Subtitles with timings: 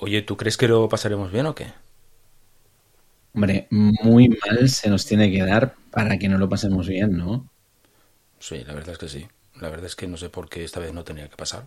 [0.00, 1.72] Oye, ¿tú crees que lo pasaremos bien o qué?
[3.34, 7.48] Hombre, muy mal se nos tiene que dar para que no lo pasemos bien, ¿no?
[8.38, 9.28] Sí, la verdad es que sí.
[9.60, 11.66] La verdad es que no sé por qué esta vez no tenía que pasar.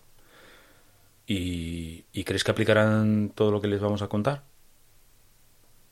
[1.27, 4.44] ¿Y, ¿Y, crees que aplicarán todo lo que les vamos a contar?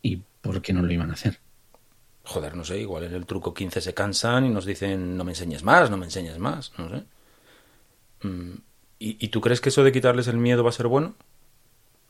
[0.02, 1.40] ¿Y por qué no lo iban a hacer?
[2.24, 5.32] Joder, no sé, igual en el truco 15 se cansan y nos dicen no me
[5.32, 7.04] enseñes más, no me enseñes más, no sé.
[8.28, 8.56] Mm,
[9.00, 11.16] ¿Y, ¿Y, tú crees que eso de quitarles el miedo va a ser bueno?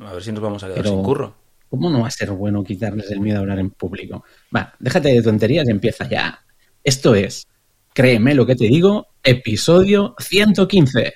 [0.06, 1.36] A ver si nos vamos a quedar Pero, sin curro.
[1.70, 4.26] ¿Cómo no va a ser bueno quitarles el miedo a hablar en público?
[4.56, 6.44] Va, déjate de tonterías y empieza ya.
[6.84, 7.48] Esto es,
[7.94, 11.14] créeme lo que te digo, episodio 115.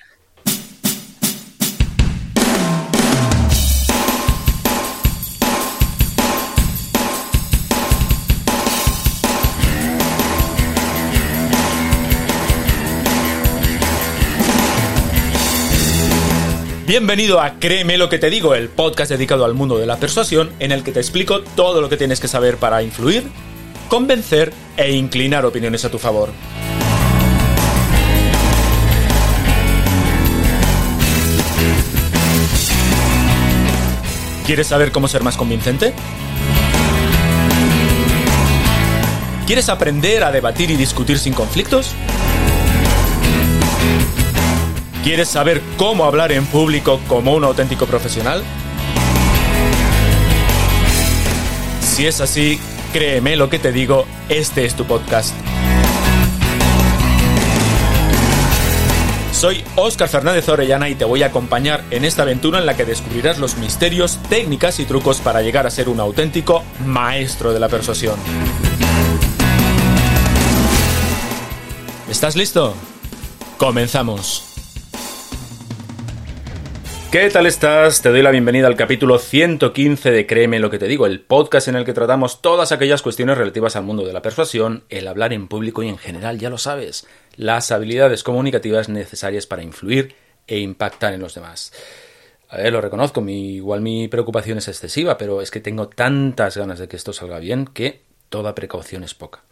[16.86, 20.52] Bienvenido a Créeme lo que te digo, el podcast dedicado al mundo de la persuasión
[20.60, 23.24] en el que te explico todo lo que tienes que saber para influir,
[23.88, 26.30] convencer e inclinar opiniones a tu favor.
[34.46, 35.92] ¿Quieres saber cómo ser más convincente?
[39.44, 41.96] ¿Quieres aprender a debatir y discutir sin conflictos?
[45.06, 48.42] ¿Quieres saber cómo hablar en público como un auténtico profesional?
[51.80, 52.58] Si es así,
[52.92, 55.32] créeme lo que te digo, este es tu podcast.
[59.30, 62.84] Soy Óscar Fernández Orellana y te voy a acompañar en esta aventura en la que
[62.84, 67.68] descubrirás los misterios, técnicas y trucos para llegar a ser un auténtico maestro de la
[67.68, 68.16] persuasión.
[72.10, 72.74] ¿Estás listo?
[73.56, 74.55] Comenzamos.
[77.18, 78.02] ¿Qué tal estás?
[78.02, 81.66] Te doy la bienvenida al capítulo 115 de Créeme lo que te digo, el podcast
[81.66, 85.32] en el que tratamos todas aquellas cuestiones relativas al mundo de la persuasión, el hablar
[85.32, 87.06] en público y en general, ya lo sabes,
[87.36, 90.14] las habilidades comunicativas necesarias para influir
[90.46, 91.72] e impactar en los demás.
[92.50, 96.58] A ver, lo reconozco, mi, igual mi preocupación es excesiva, pero es que tengo tantas
[96.58, 99.45] ganas de que esto salga bien que toda precaución es poca.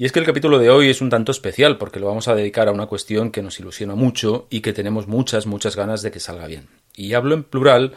[0.00, 2.34] Y es que el capítulo de hoy es un tanto especial porque lo vamos a
[2.34, 6.10] dedicar a una cuestión que nos ilusiona mucho y que tenemos muchas, muchas ganas de
[6.10, 6.68] que salga bien.
[6.96, 7.92] Y hablo en plural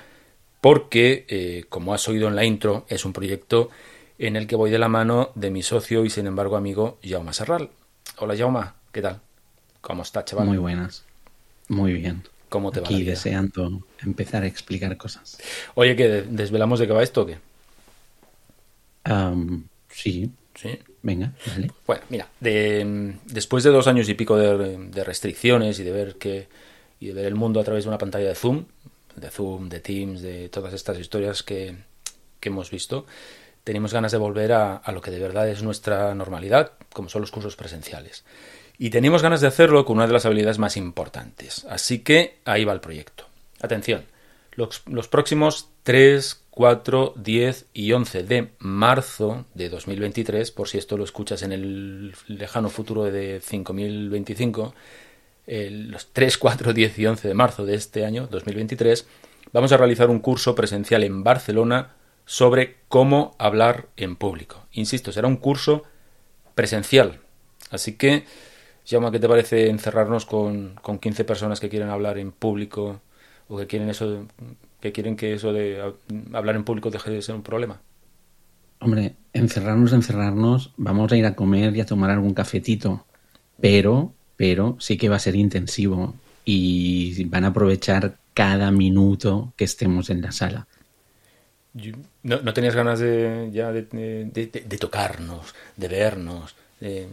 [0.59, 3.69] porque, eh, como has oído en la intro, es un proyecto
[4.19, 7.31] en el que voy de la mano de mi socio y sin embargo amigo Jaume
[7.31, 7.69] Serral.
[8.17, 9.21] Hola Jaume, ¿qué tal?
[9.79, 10.47] ¿Cómo estás, chaval?
[10.47, 11.05] Muy buenas.
[11.69, 12.23] Muy bien.
[12.49, 15.37] ¿Cómo te va Aquí deseando empezar a explicar cosas.
[15.73, 17.37] Oye, ¿que desvelamos de qué va esto o qué?
[19.09, 20.79] Um, sí, Sí.
[21.01, 21.71] venga, dale.
[21.87, 26.15] Bueno, mira, de, después de dos años y pico de, de restricciones y de ver
[26.15, 26.47] que
[26.99, 28.63] y de ver el mundo a través de una pantalla de Zoom,
[29.17, 31.75] de Zoom, de Teams, de todas estas historias que,
[32.39, 33.05] que hemos visto,
[33.65, 37.21] tenemos ganas de volver a, a, lo que de verdad es nuestra normalidad, como son
[37.21, 38.23] los cursos presenciales.
[38.77, 41.65] Y tenemos ganas de hacerlo con una de las habilidades más importantes.
[41.69, 43.25] Así que ahí va el proyecto.
[43.61, 44.05] Atención,
[44.55, 51.03] los, próximos 3, 4, 10 y 11 de marzo de 2023, por si esto lo
[51.03, 54.73] escuchas en el lejano futuro de 5025,
[55.47, 59.07] eh, los 3, 4, 10 y 11 de marzo de este año, 2023,
[59.51, 64.65] vamos a realizar un curso presencial en Barcelona sobre cómo hablar en público.
[64.71, 65.83] Insisto, será un curso
[66.55, 67.19] presencial.
[67.71, 68.25] Así que,
[68.85, 72.99] Llama, ¿qué te parece encerrarnos con, con 15 personas que quieren hablar en público
[73.53, 74.25] o que quieren eso
[74.81, 75.93] que quieren que eso de
[76.33, 77.79] hablar en público deje de ser un problema?
[78.79, 83.05] Hombre, encerrarnos, encerrarnos, vamos a ir a comer y a tomar algún cafetito,
[83.61, 89.63] pero, pero sí que va a ser intensivo y van a aprovechar cada minuto que
[89.63, 90.67] estemos en la sala.
[92.23, 97.07] ¿No, no tenías ganas de ya de, de, de, de tocarnos, de vernos, de,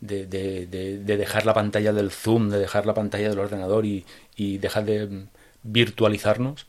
[0.00, 4.04] de, dejar la pantalla del Zoom, de dejar la pantalla del ordenador y,
[4.36, 5.26] y dejar de
[5.66, 6.66] virtualizarnos?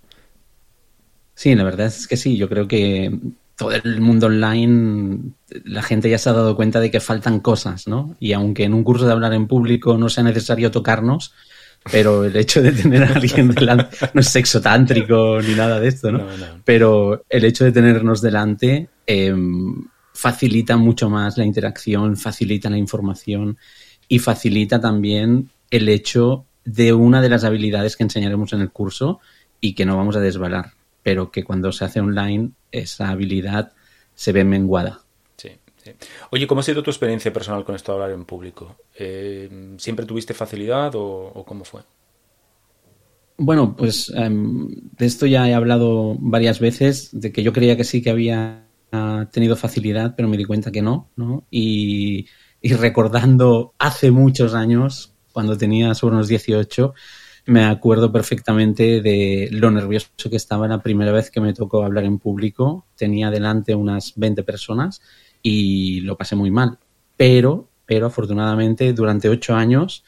[1.33, 2.37] Sí, la verdad es que sí.
[2.37, 3.17] Yo creo que
[3.55, 5.33] todo el mundo online,
[5.65, 8.15] la gente ya se ha dado cuenta de que faltan cosas, ¿no?
[8.19, 11.33] Y aunque en un curso de hablar en público no sea necesario tocarnos,
[11.91, 15.87] pero el hecho de tener a alguien delante, no es sexo tántrico ni nada de
[15.87, 16.19] esto, ¿no?
[16.19, 16.45] No, no.
[16.65, 19.33] Pero el hecho de tenernos delante eh,
[20.13, 23.57] facilita mucho más la interacción, facilita la información
[24.07, 29.21] y facilita también el hecho de una de las habilidades que enseñaremos en el curso
[29.61, 33.71] y que no vamos a desvelar, pero que cuando se hace online esa habilidad
[34.13, 34.99] se ve menguada.
[35.37, 35.91] Sí, sí.
[36.31, 38.75] Oye, ¿cómo ha sido tu experiencia personal con esto de hablar en público?
[38.99, 41.83] Eh, ¿Siempre tuviste facilidad o, o cómo fue?
[43.37, 44.67] Bueno, pues em,
[44.97, 48.65] de esto ya he hablado varias veces, de que yo creía que sí que había
[49.31, 51.45] tenido facilidad, pero me di cuenta que no, ¿no?
[51.49, 52.25] Y,
[52.61, 56.95] y recordando hace muchos años, cuando tenía sobre unos 18,
[57.45, 62.05] me acuerdo perfectamente de lo nervioso que estaba la primera vez que me tocó hablar
[62.05, 62.87] en público.
[62.95, 64.99] Tenía delante unas 20 personas
[65.43, 66.79] y lo pasé muy mal.
[67.17, 70.03] Pero, pero afortunadamente durante ocho años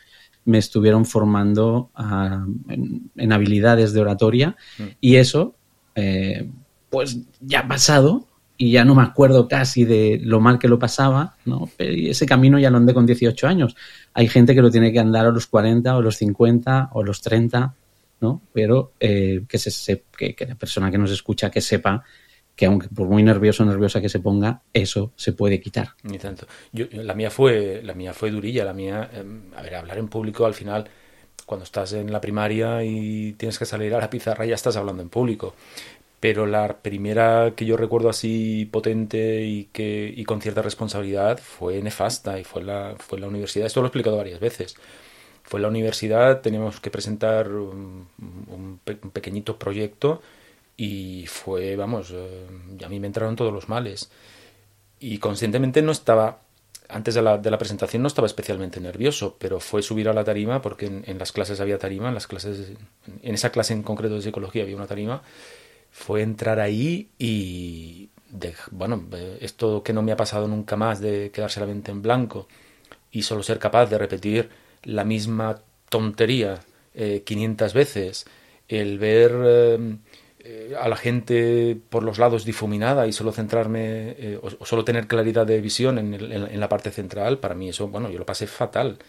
[0.45, 4.57] me estuvieron formando ah, en, en habilidades de oratoria
[4.99, 5.53] y eso,
[5.93, 6.49] eh,
[6.89, 8.25] pues ya ha pasado
[8.61, 11.69] y ya no me acuerdo casi de lo mal que lo pasaba, ¿no?
[11.79, 13.73] Y ese camino ya lo andé con 18 años.
[14.13, 17.21] Hay gente que lo tiene que andar a los 40 o los 50 o los
[17.21, 17.73] 30,
[18.19, 18.41] ¿no?
[18.51, 22.03] Pero eh, que, se, se- que, la persona que nos escucha que sepa
[22.53, 25.91] que aunque por muy nervioso o nerviosa que se ponga, eso se puede quitar.
[26.03, 26.45] Ni tanto.
[26.73, 28.65] Yo, la mía fue, la mía fue durilla.
[28.65, 29.23] La mía, eh,
[29.55, 30.83] a ver, hablar en público al final,
[31.45, 35.01] cuando estás en la primaria y tienes que salir a la pizarra, ya estás hablando
[35.01, 35.55] en público.
[36.19, 41.81] Pero la primera que yo recuerdo así potente y que y con cierta responsabilidad fue
[41.81, 43.67] nefasta y fue la, fue la universidad.
[43.67, 44.75] Esto lo he explicado varias veces.
[45.43, 48.07] Fue la universidad, teníamos que presentar un,
[48.47, 50.21] un pe- un pequeñito proyecto
[50.77, 52.47] y fue, vamos, eh,
[52.85, 54.11] a mí me entraron todos los males
[54.99, 56.41] y conscientemente no estaba,
[56.89, 60.23] antes de la, de la presentación no estaba especialmente nervioso, pero fue subir a la
[60.23, 62.73] tarima porque en, en las clases había tarima, en las clases,
[63.23, 65.21] en esa clase en concreto de psicología había una tarima,
[65.91, 68.09] fue entrar ahí y,
[68.71, 69.03] bueno,
[69.41, 72.47] esto que no me ha pasado nunca más de quedarse la mente en blanco
[73.11, 74.49] y solo ser capaz de repetir
[74.83, 76.59] la misma tontería
[76.93, 78.25] eh, 500 veces,
[78.67, 79.31] el ver
[80.39, 85.07] eh, a la gente por los lados difuminada y solo centrarme eh, o, solo tener
[85.07, 88.25] claridad de visión en, el- en la parte central, para mí eso, bueno, yo lo
[88.25, 88.99] pasé fatal,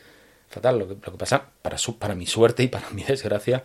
[0.49, 0.79] fatal.
[0.79, 3.63] Lo que, lo que pasa, para, su- para mi suerte y para mi desgracia,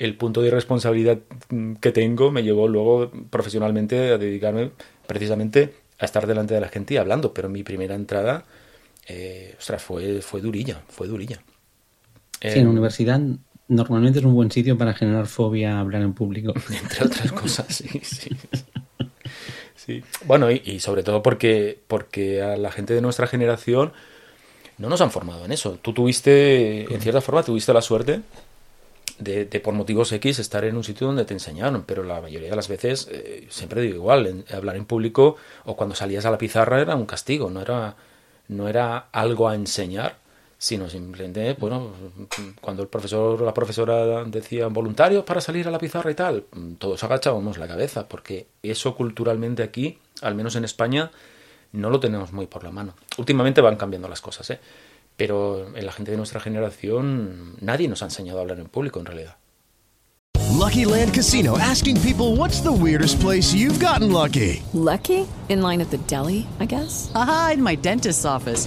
[0.00, 1.20] el punto de irresponsabilidad
[1.50, 4.72] mm, que tengo me llevó luego profesionalmente a dedicarme
[5.06, 8.44] precisamente a estar delante de la gente y hablando, pero mi primera entrada,
[9.08, 11.42] eh, ostras, fue, fue durilla, fue durilla.
[12.46, 13.20] Sí, en Eh, universidad
[13.68, 16.52] normalmente es un buen sitio para generar fobia a hablar en público.
[16.82, 18.30] entre otras cosas, sí, sí.
[19.74, 20.04] Sí.
[20.24, 23.92] Bueno, y, y sobre todo porque, porque a la gente de nuestra generación
[24.78, 25.78] no nos han formado en eso.
[25.82, 28.22] Tú tuviste, en cierta forma, tuviste la suerte
[29.20, 32.56] de, por motivos X estar en un sitio donde te enseñaron, pero la mayoría de
[32.56, 36.38] las veces, eh, siempre digo igual, en- hablar en público o cuando salías a la
[36.38, 37.96] pizarra era un castigo, no era,
[38.48, 40.16] no era algo a enseñar,
[40.58, 41.92] sino simplemente, bueno,
[42.60, 46.44] cuando el profesor o la profesora decía voluntarios para salir a la pizarra y tal,
[46.78, 51.10] todos agachábamos la cabeza, porque eso culturalmente aquí, al menos en España,
[51.72, 52.94] no lo tenemos muy por la mano.
[53.16, 54.60] Últimamente van cambiando las cosas, ¿eh?
[55.20, 59.00] Pero en la gente de nuestra generación nadie nos ha enseñado a hablar en público
[59.00, 59.36] en realidad.
[60.58, 64.62] Lucky Land Casino asking people what's the weirdest place you've gotten lucky?
[64.72, 65.26] Lucky?
[65.50, 67.12] In line at the deli, I guess?
[67.14, 68.66] Aha, in my dentist's office.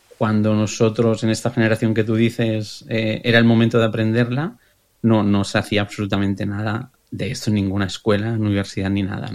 [0.21, 4.59] cuando nosotros en esta generación que tú dices eh, era el momento de aprenderla,
[5.01, 9.31] no, no se hacía absolutamente nada de esto en ninguna escuela, universidad ni nada.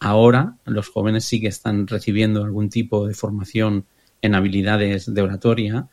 [0.00, 3.84] Ahora los jóvenes sí que están recibiendo algún tipo de formación
[4.22, 5.88] en habilidades de oratoria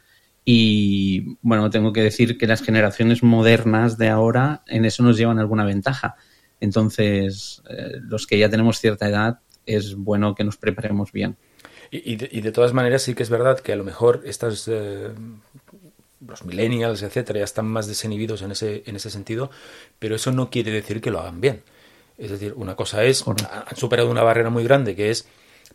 [0.45, 5.39] y bueno, tengo que decir que las generaciones modernas de ahora en eso nos llevan
[5.39, 6.15] alguna ventaja
[6.61, 11.35] Entonces, eh, los que ya tenemos cierta edad, es bueno que nos preparemos bien.
[11.91, 14.21] Y, y, de, y de, todas maneras sí que es verdad que a lo mejor
[14.25, 15.09] estas eh,
[16.25, 19.49] los millennials, etcétera, ya están más desinhibidos en ese, en ese sentido,
[19.99, 21.63] pero eso no quiere decir que lo hagan bien.
[22.17, 25.27] Es decir, una cosa es, han superado una barrera muy grande que es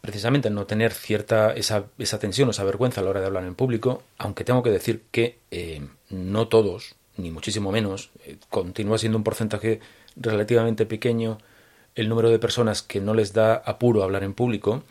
[0.03, 3.45] precisamente no tener cierta esa, esa tensión o esa vergüenza a la hora de hablar
[3.45, 5.81] en público, aunque tengo que decir que eh,
[6.11, 9.81] no todos, ni muchísimo menos, eh, continúa siendo un porcentaje
[10.17, 11.39] relativamente pequeño
[11.95, 14.83] el número de personas que no les da apuro hablar en público,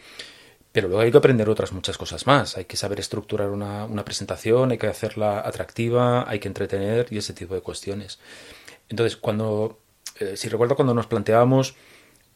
[0.73, 2.57] pero luego hay que aprender otras muchas cosas más.
[2.57, 7.19] Hay que saber estructurar una, una presentación, hay que hacerla atractiva, hay que entretener y
[7.19, 8.19] ese tipo de cuestiones.
[8.89, 9.79] Entonces, cuando,
[10.19, 11.75] eh, si recuerdo cuando nos planteábamos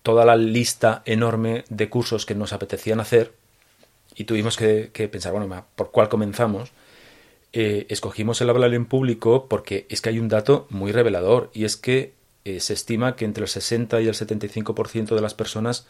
[0.03, 3.33] toda la lista enorme de cursos que nos apetecían hacer
[4.15, 6.71] y tuvimos que, pensar, bueno, ¿por cuál comenzamos?
[7.53, 11.65] Eh, escogimos el hablar en público porque es que hay un dato muy revelador y
[11.65, 12.13] es que
[12.45, 15.87] eh, se estima que entre el 60 y el 75% de las personas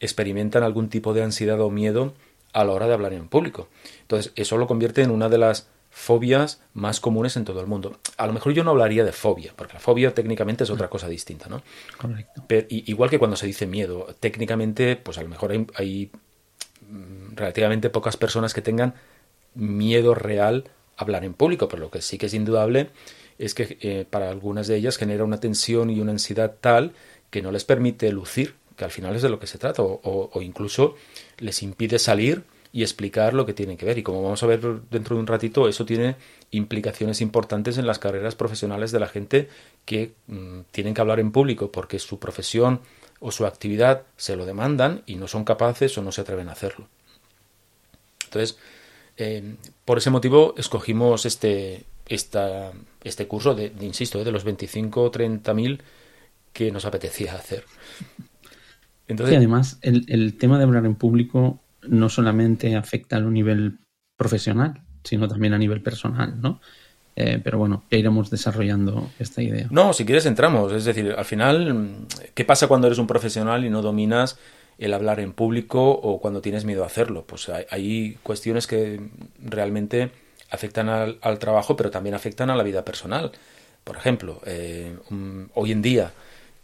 [0.00, 2.14] experimentan algún tipo de ansiedad o miedo
[2.52, 3.68] a la hora de hablar en público.
[4.02, 7.98] Entonces, eso lo convierte en una de las fobias más comunes en todo el mundo.
[8.18, 11.08] A lo mejor yo no hablaría de fobia, porque la fobia técnicamente es otra cosa
[11.08, 11.62] distinta, ¿no?
[11.96, 12.44] Correcto.
[12.46, 16.10] Pero, igual que cuando se dice miedo, técnicamente, pues a lo mejor hay, hay
[16.88, 18.94] mm, relativamente pocas personas que tengan
[19.54, 20.64] miedo real
[20.98, 22.90] a hablar en público, pero lo que sí que es indudable
[23.38, 26.92] es que eh, para algunas de ellas genera una tensión y una ansiedad tal
[27.30, 30.42] que no les permite lucir que al final es de lo que se trata, o,
[30.42, 30.96] incluso
[31.38, 33.98] les impide salir y explicar lo que tienen que ver.
[33.98, 36.16] Y como vamos a ver dentro de un ratito, eso tiene
[36.50, 39.48] implicaciones importantes en las carreras profesionales de la gente
[39.84, 42.80] que mmm, tienen que hablar en público porque su profesión
[43.18, 46.52] o su actividad se lo demandan y no son capaces o no se atreven a
[46.52, 46.86] hacerlo.
[48.24, 48.58] Entonces,
[49.16, 49.56] eh,
[49.86, 55.02] por ese motivo escogimos este, esta, este curso de, de insisto, eh, de los 25
[55.02, 55.82] o 30 mil
[56.52, 57.64] que nos apetecía hacer.
[59.08, 63.34] Entonces, y además, el, el, tema de hablar en público no solamente afecta a un
[63.34, 63.78] nivel
[64.16, 66.60] profesional, sino también a nivel personal, ¿no?
[67.18, 69.68] Eh, pero bueno, ya iremos desarrollando esta idea.
[69.70, 70.72] No, si quieres entramos.
[70.72, 74.38] Es decir, al final, ¿qué pasa cuando eres un profesional y no dominas
[74.78, 77.24] el hablar en público o cuando tienes miedo a hacerlo?
[77.26, 79.00] Pues hay, hay cuestiones que
[79.42, 80.10] realmente
[80.50, 83.32] afectan al, al, trabajo, pero también afectan a la vida personal.
[83.82, 84.94] Por ejemplo, eh,
[85.54, 86.12] hoy en día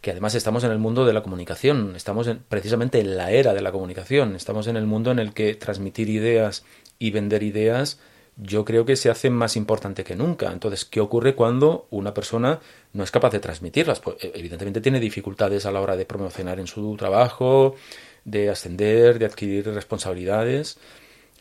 [0.02, 3.54] que además estamos en el mundo de la comunicación, estamos en, precisamente en la era
[3.54, 6.64] de la comunicación, estamos en el mundo en el que transmitir ideas
[6.98, 7.98] y vender ideas
[8.36, 10.50] yo creo que se hace más importante que nunca.
[10.50, 12.60] Entonces, ¿qué ocurre cuando una persona
[12.92, 14.00] no es capaz de transmitirlas?
[14.00, 17.76] Pues evidentemente tiene dificultades a la hora de promocionar en su trabajo,
[18.24, 20.78] de ascender, de adquirir responsabilidades,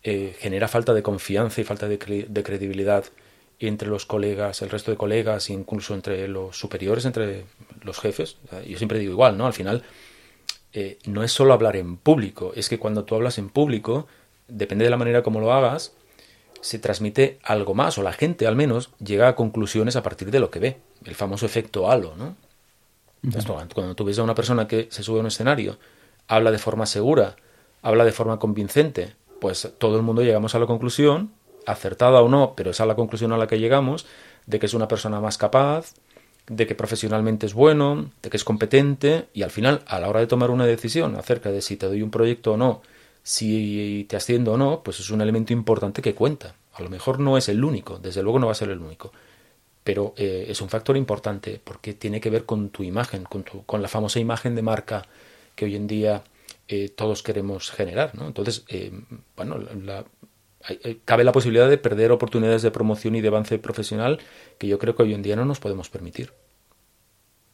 [0.03, 3.05] eh, genera falta de confianza y falta de credibilidad
[3.67, 7.45] entre los colegas, el resto de colegas, incluso entre los superiores, entre
[7.83, 8.37] los jefes.
[8.67, 9.45] Yo siempre digo igual, ¿no?
[9.45, 9.83] Al final,
[10.73, 14.07] eh, no es solo hablar en público, es que cuando tú hablas en público,
[14.47, 15.93] depende de la manera como lo hagas,
[16.61, 20.39] se transmite algo más, o la gente al menos llega a conclusiones a partir de
[20.39, 22.35] lo que ve, el famoso efecto halo, ¿no?
[23.23, 25.77] Entonces, cuando tú ves a una persona que se sube a un escenario,
[26.27, 27.35] habla de forma segura,
[27.83, 31.31] habla de forma convincente, pues todo el mundo llegamos a la conclusión
[31.65, 34.05] acertada o no, pero esa es la conclusión a la que llegamos,
[34.45, 35.93] de que es una persona más capaz,
[36.47, 40.19] de que profesionalmente es bueno, de que es competente y al final, a la hora
[40.19, 42.81] de tomar una decisión acerca de si te doy un proyecto o no,
[43.23, 46.55] si te asciendo o no, pues es un elemento importante que cuenta.
[46.73, 49.11] A lo mejor no es el único, desde luego no va a ser el único,
[49.83, 53.63] pero eh, es un factor importante porque tiene que ver con tu imagen, con, tu,
[53.65, 55.05] con la famosa imagen de marca
[55.55, 56.23] que hoy en día
[56.67, 58.15] eh, todos queremos generar.
[58.15, 58.27] ¿no?
[58.27, 58.91] Entonces, eh,
[59.35, 60.05] bueno, la,
[61.05, 64.19] cabe la posibilidad de perder oportunidades de promoción y de avance profesional
[64.57, 66.31] que yo creo que hoy en día no nos podemos permitir.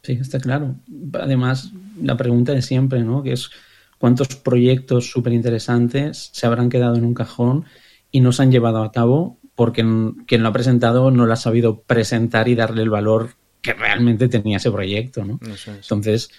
[0.03, 0.75] Sí, está claro.
[1.13, 1.71] Además,
[2.01, 3.23] la pregunta de siempre, ¿no?
[3.23, 3.49] Que es
[3.97, 7.65] cuántos proyectos súper interesantes se habrán quedado en un cajón
[8.11, 9.81] y no se han llevado a cabo porque
[10.27, 14.29] quien lo ha presentado no lo ha sabido presentar y darle el valor que realmente
[14.29, 15.39] tenía ese proyecto, ¿no?
[15.41, 15.77] Eso es.
[15.77, 16.29] Entonces,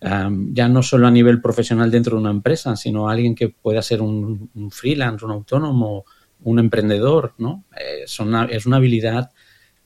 [0.00, 3.82] um, ya no solo a nivel profesional dentro de una empresa, sino alguien que pueda
[3.82, 6.04] ser un, un freelance, un autónomo,
[6.42, 7.64] un emprendedor, ¿no?
[8.02, 9.30] Es una, es una habilidad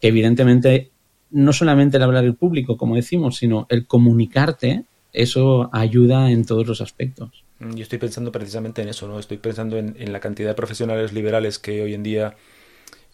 [0.01, 0.91] que evidentemente
[1.31, 6.67] no solamente el hablar el público, como decimos, sino el comunicarte, eso ayuda en todos
[6.67, 7.45] los aspectos.
[7.61, 9.19] Yo estoy pensando precisamente en eso, ¿no?
[9.19, 12.37] Estoy pensando en, en la cantidad de profesionales liberales que hoy en día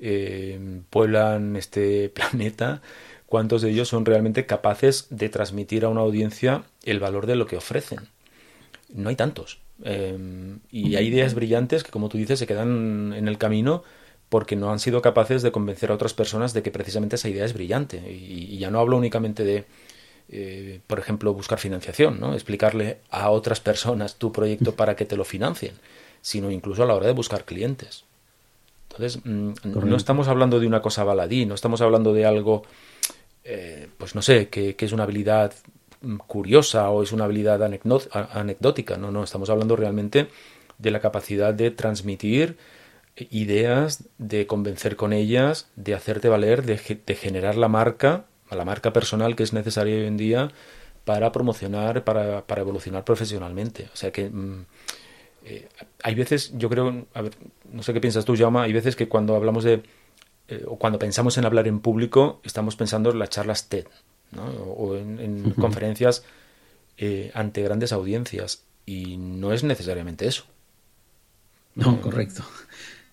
[0.01, 2.83] eh, pueblan este planeta,
[3.27, 7.47] cuántos de ellos son realmente capaces de transmitir a una audiencia el valor de lo
[7.47, 8.09] que ofrecen.
[8.93, 9.61] No hay tantos.
[9.85, 13.83] Eh, y hay ideas brillantes que, como tú dices, se quedan en el camino
[14.29, 17.45] porque no han sido capaces de convencer a otras personas de que precisamente esa idea
[17.45, 17.97] es brillante.
[18.11, 19.65] Y, y ya no hablo únicamente de,
[20.31, 22.35] eh, por ejemplo, buscar financiación, ¿no?
[22.35, 25.73] explicarle a otras personas tu proyecto para que te lo financien,
[26.21, 28.05] sino incluso a la hora de buscar clientes.
[28.91, 32.65] Entonces, mm, no estamos hablando de una cosa baladí, no estamos hablando de algo,
[33.43, 35.55] eh, pues no sé, que, es una habilidad
[36.27, 40.29] curiosa o es una habilidad anecdótica, no, no, estamos hablando realmente
[40.79, 42.57] de la capacidad de transmitir
[43.31, 49.37] ideas, de convencer con ellas, de hacerte valer, de, generar la marca, la marca personal
[49.37, 50.51] que es necesaria hoy en día
[51.05, 53.89] para promocionar, para, para evolucionar profesionalmente.
[53.93, 54.67] O sea que mm,
[55.45, 55.69] eh,
[56.03, 57.33] hay veces, yo creo, a ver,
[57.73, 59.83] no sé qué piensas tú, Jaume, hay veces que cuando hablamos de,
[60.49, 63.87] eh, o cuando pensamos en hablar en público, estamos pensando en las charlas TED,
[64.33, 64.45] ¿no?
[64.45, 66.25] o, en, conferencias
[66.97, 70.45] eh, ante grandes audiencias, y no es necesariamente eso.
[71.75, 72.43] No, correcto.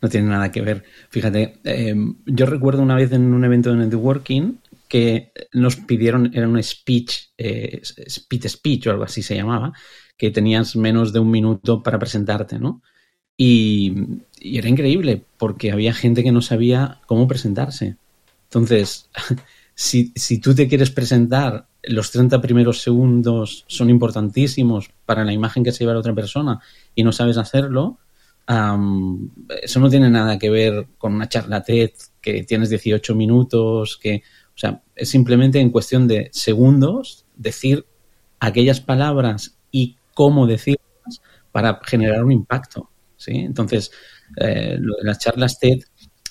[0.02, 0.84] No tiene nada que ver.
[1.10, 4.58] Fíjate, em, yo recuerdo una vez en un evento de networking
[4.88, 9.74] que nos pidieron, era un speech, eh, speech speech o algo así se llamaba,
[10.18, 12.82] que tenías menos de un minuto para presentarte, ¿no?
[13.38, 13.94] Y,
[14.40, 17.98] era increíble porque había gente que no sabía cómo presentarse.
[18.44, 19.10] Entonces,
[19.76, 25.64] si, si tú te quieres presentar, los 30 primeros segundos son importantísimos para la imagen
[25.64, 26.60] que se lleva la otra persona
[26.96, 28.00] y no sabes hacerlo,
[28.48, 31.92] eso no tiene nada que ver con una charla TED
[32.22, 34.24] que tienes 18 minutos, que,
[34.56, 37.86] o sea, es simplemente en cuestión de segundos decir
[38.40, 43.34] aquellas palabras y cómo decirlas para generar un impacto, ¿sí?
[43.34, 43.92] Entonces,
[44.38, 45.80] eh, lo las charlas TED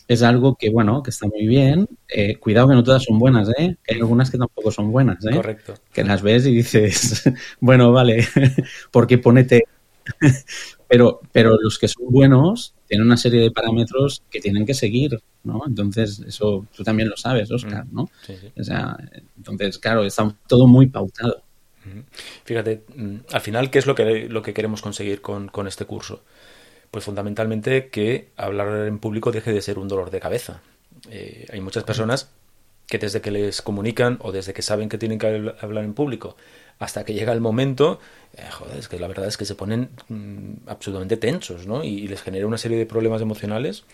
[0.09, 1.89] es algo que, bueno, que está muy bien.
[2.09, 3.77] Eh, cuidado que no todas son buenas, ¿eh?
[3.89, 5.35] Hay algunas que tampoco son buenas, ¿eh?
[5.35, 5.75] Correcto.
[5.93, 7.25] Que las ves y dices,
[7.61, 8.27] bueno, vale,
[8.91, 9.65] porque ponete
[10.89, 15.19] pero, pero los que son buenos tienen una serie de parámetros que tienen que seguir,
[15.43, 15.63] ¿no?
[15.67, 18.11] Entonces, eso tú también lo sabes, Oscar, ¿no?
[18.59, 18.97] O sea,
[19.37, 21.43] entonces, claro, está todo muy pautado.
[22.45, 25.85] Fíjate, mm, al final, ¿qué es lo que, lo que queremos conseguir con, con este
[25.85, 26.23] curso?
[26.91, 30.63] Pues fundamentalmente que hablar en público deje de ser un dolor de cabeza.
[31.11, 32.31] Eh, hay muchas personas
[32.87, 36.37] que desde que les comunican o desde que saben que tienen que hablar en público
[36.79, 38.01] hasta que llega el momento,
[38.37, 41.85] eh, joder, es que la verdad es que se ponen mm, absolutamente tensos, ¿no?
[41.85, 43.85] Y, les genera una serie de problemas emocionales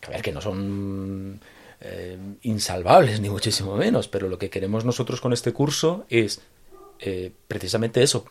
[0.00, 1.40] que, a ver, que no son
[1.80, 6.40] eh, insalvables, ni muchísimo menos, pero lo que queremos nosotros con este curso es
[7.00, 8.26] eh, precisamente eso,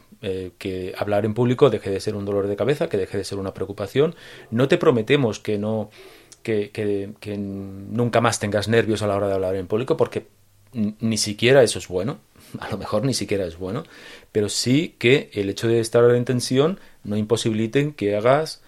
[0.57, 3.37] que hablar en público deje de ser un dolor de cabeza, que deje de ser
[3.37, 4.15] una preocupación.
[4.51, 5.89] No te prometemos que no...
[6.43, 10.27] Que, que, que nunca más tengas nervios a la hora de hablar en público, porque
[10.73, 12.19] ni siquiera eso es bueno,
[12.59, 13.83] a lo mejor ni siquiera es bueno,
[14.31, 18.61] pero sí que el hecho de estar en tensión no imposibiliten que hagas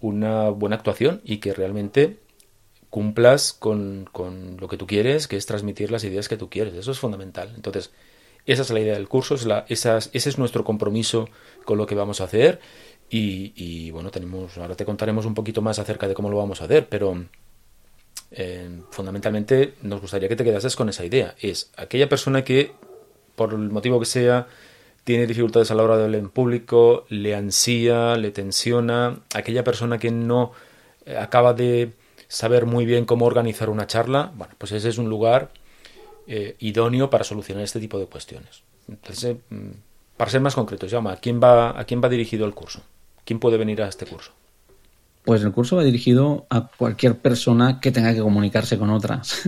[0.00, 2.18] una buena actuación y que realmente
[2.90, 6.74] cumplas con, con, lo que tú quieres, que es transmitir las ideas que tú quieres.
[6.74, 7.52] Eso es fundamental.
[7.56, 7.90] Entonces,
[8.46, 11.28] esa es la idea del curso, es la, ese es nuestro compromiso
[11.64, 12.60] con lo que vamos a hacer.
[13.08, 16.60] Y, y, bueno, tenemos, ahora te contaremos un poquito más acerca de cómo lo vamos
[16.60, 17.24] a hacer, pero
[18.32, 21.34] eh, fundamentalmente nos gustaría que te quedases con esa idea.
[21.40, 22.72] Es aquella persona que
[23.36, 24.48] por el motivo que sea,
[25.04, 29.98] tiene dificultades a la hora de hablar en público, le ansía, le tensiona, aquella persona
[29.98, 30.52] que no
[31.04, 31.92] eh, acaba de
[32.26, 35.52] saber muy bien cómo organizar una charla, bueno, pues ese es un lugar
[36.26, 38.62] eh, idóneo para solucionar este tipo de cuestiones.
[38.88, 39.70] Entonces, mm,
[40.16, 42.82] para ser más concretos, llama, ¿a quién va, a quién va dirigido el curso?
[43.24, 44.32] ¿Quién puede venir a este curso?
[45.24, 49.42] Pues el curso va dirigido a cualquier persona que tenga que comunicarse con otras.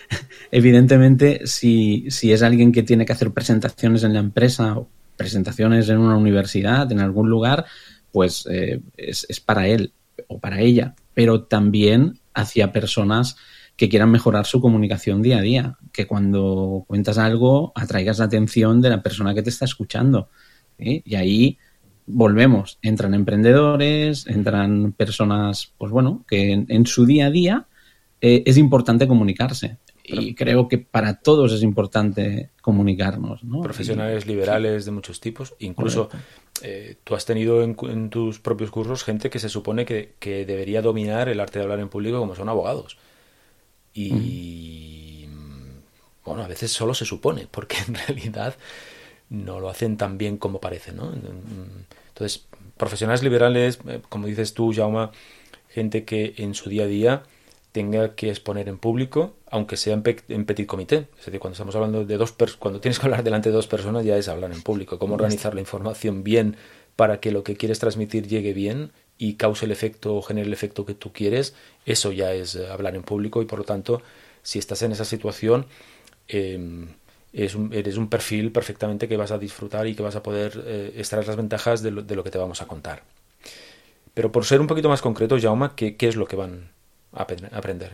[0.52, 5.88] Evidentemente, si, si, es alguien que tiene que hacer presentaciones en la empresa o presentaciones
[5.88, 7.64] en una universidad, en algún lugar,
[8.12, 9.92] pues eh, es, es, para él
[10.28, 10.94] o para ella.
[11.14, 13.36] Pero también hacia personas
[13.76, 15.78] que quieran mejorar su comunicación día a día.
[15.92, 20.28] Que cuando cuentas algo atraigas la atención de la persona que te está escuchando.
[20.78, 21.58] Y ahí
[22.06, 27.66] volvemos, entran emprendedores, entran personas, pues bueno, que en, su día a día
[28.20, 29.78] eh, es importante comunicarse.
[30.06, 33.42] Y creo que para todos es importante comunicarnos.
[33.42, 33.62] ¿no?
[33.62, 35.54] Profesionales liberales de muchos tipos.
[35.60, 36.10] Incluso
[36.62, 40.14] eh, tú has tenido en, tus propios cursos gente que se supone que,
[40.46, 42.98] debería dominar el arte de hablar en público como son abogados.
[43.94, 45.28] Y
[46.24, 48.54] bueno, a veces solo se supone, porque en realidad
[49.30, 51.12] no lo hacen tan bien como parece, ¿no?
[51.12, 55.12] Entonces, profesionales liberales, eh, como dices tú, Jauma,
[55.68, 57.22] gente que en su día a día
[57.72, 61.08] tenga que exponer en público, aunque sea en, petit comité.
[61.18, 63.66] Es decir, cuando estamos hablando de dos personas, cuando tienes que hablar delante de dos
[63.66, 64.98] personas, ya es hablar en público.
[65.00, 66.56] Cómo organizar la información bien
[66.94, 70.52] para que lo que quieres transmitir llegue bien y cause el efecto o genere el
[70.52, 71.54] efecto que tú quieres,
[71.86, 74.02] eso ya es eh, hablar en público y por lo tanto,
[74.42, 75.66] si estás en esa situación,
[76.28, 76.88] em,
[77.32, 81.26] eres un perfil perfectamente que vas a disfrutar y que vas a poder eh, extraer
[81.26, 83.02] las ventajas de lo, que te vamos a contar.
[84.14, 86.70] Pero por ser un poquito más concreto, Jaume, ¿qué, qué es lo que van
[87.12, 87.92] a aprender?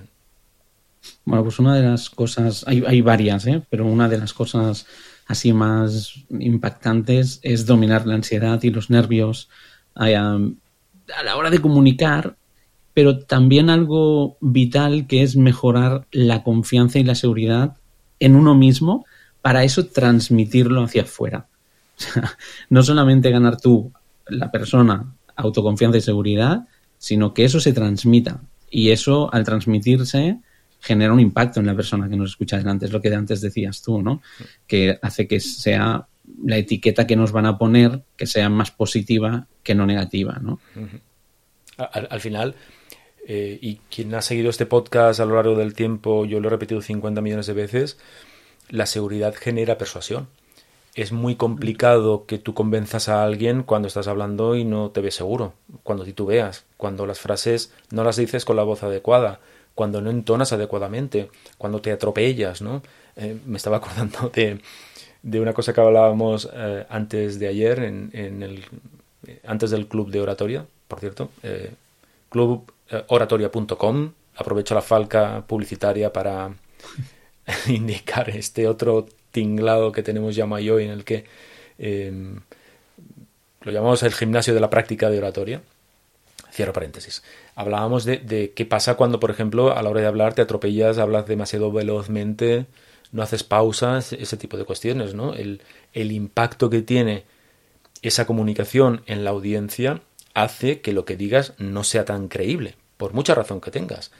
[1.25, 3.63] Bueno, pues una de las cosas, hay, hay varias, ¿eh?
[3.71, 4.87] pero una de las cosas
[5.27, 9.49] así más impactantes es dominar la ansiedad y los nervios
[11.17, 12.37] a, la hora de comunicar,
[12.95, 17.77] pero también algo vital que es mejorar la confianza y la seguridad
[18.19, 19.07] en uno mismo
[19.43, 21.47] para eso transmitirlo hacia afuera.
[22.01, 22.39] O sea,
[22.71, 23.93] no solamente ganar tú,
[24.27, 28.41] la persona, autoconfianza y seguridad, sino que eso se transmita.
[28.71, 30.39] Y eso, al transmitirse,
[30.81, 32.87] genera un impacto en la persona que nos escucha delante.
[32.87, 34.23] Es lo que antes decías tú, ¿no?
[34.67, 36.07] Que hace que sea
[36.45, 40.61] la etiqueta que nos van a poner que sea más positiva que no negativa, ¿no?
[41.77, 42.55] al, al, final,
[43.27, 46.51] eh, y quien ha seguido este podcast a lo largo del tiempo, yo lo he
[46.51, 47.99] repetido 50 millones de veces,
[48.69, 50.29] la seguridad genera persuasión.
[50.95, 55.15] Es muy complicado que tú convenzas a alguien cuando estás hablando y no te ves
[55.15, 55.55] seguro,
[55.85, 59.41] cuando titubeas, cuando las frases no las dices con la voz adecuada,
[59.75, 62.83] cuando no entonas adecuadamente, cuando te atropellas, ¿no?
[63.17, 64.61] Eh, me estaba acordando de,
[65.23, 68.65] de, una cosa que hablábamos eh, antes de ayer, en, el,
[69.27, 71.71] eh, antes del club de oratoria, por cierto, eh,
[72.31, 74.13] cluboratoria.com.
[74.37, 76.51] Aprovecho la falca publicitaria para
[77.69, 81.25] indicar este otro tinglado que tenemos ya hoy en el que
[81.79, 82.13] eh,
[83.63, 85.63] lo llamamos el gimnasio de la práctica de oratoria.
[86.53, 87.23] Cierro paréntesis.
[87.55, 91.27] Hablábamos de, qué pasa cuando, por ejemplo, a la hora de hablar te atropellas, hablas
[91.27, 92.67] demasiado velozmente,
[93.13, 95.35] no haces pausas, ese tipo de cuestiones, ¿no?
[95.35, 95.61] El,
[95.93, 97.25] el impacto que tiene
[98.03, 100.03] esa comunicación en la audiencia
[100.35, 104.11] hace que lo que digas no sea tan creíble, por mucha razón que tengas.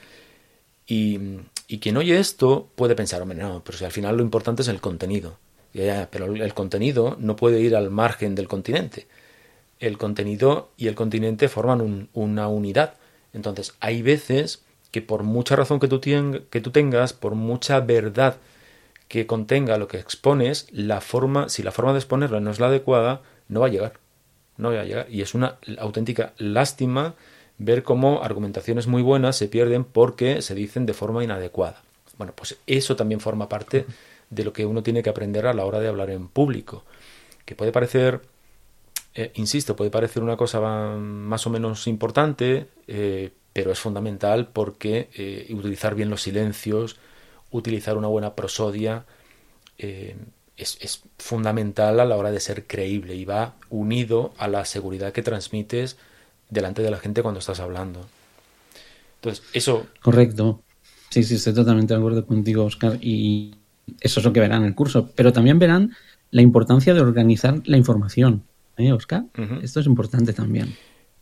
[0.85, 1.19] Y,
[1.67, 4.67] y quien oye esto puede pensar, hombre, no, pero si al final lo importante es
[4.67, 5.37] el contenido.
[5.73, 9.07] Ya, pero el contenido no puede ir al margen del continente.
[9.79, 12.95] El contenido y el continente forman un, una unidad.
[13.33, 18.35] Entonces, hay veces que por mucha razón que tú, que tú tengas, por mucha verdad
[19.11, 22.67] que contenga lo que expones, la forma, si la forma de exponerlo no es la
[22.67, 23.99] adecuada, no va a llegar.
[24.55, 25.07] No va a llegar.
[25.09, 27.15] Y es una auténtica lástima
[27.57, 31.81] ver cómo argumentaciones muy buenas se pierden porque se dicen de forma inadecuada.
[32.17, 33.85] Bueno, pues eso también forma parte
[34.29, 36.85] de lo que uno tiene que aprender a la hora de hablar en público.
[37.43, 38.21] Que puede parecer,
[39.13, 45.09] eh, insisto, puede parecer una cosa más o menos importante, eh, pero es fundamental porque
[45.15, 46.97] eh, utilizar bien los silencios,
[47.51, 49.05] utilizar una buena prosodia,
[49.77, 55.11] es, es fundamental a la hora de ser creíble y va unido a la seguridad
[55.11, 55.97] que transmites
[56.49, 58.07] delante de la gente cuando estás hablando.
[59.15, 59.87] Entonces, eso...
[60.01, 60.61] Correcto.
[61.09, 63.55] Sí, sí, estoy totalmente de acuerdo contigo, Oscar, y
[63.99, 65.09] eso es lo que verán en el curso.
[65.15, 65.95] Pero también verán
[66.29, 68.43] la importancia de organizar la información.
[68.77, 69.25] ¿Eh, Oscar?
[69.37, 69.63] Uh -huh.
[69.63, 70.75] Esto es importante también.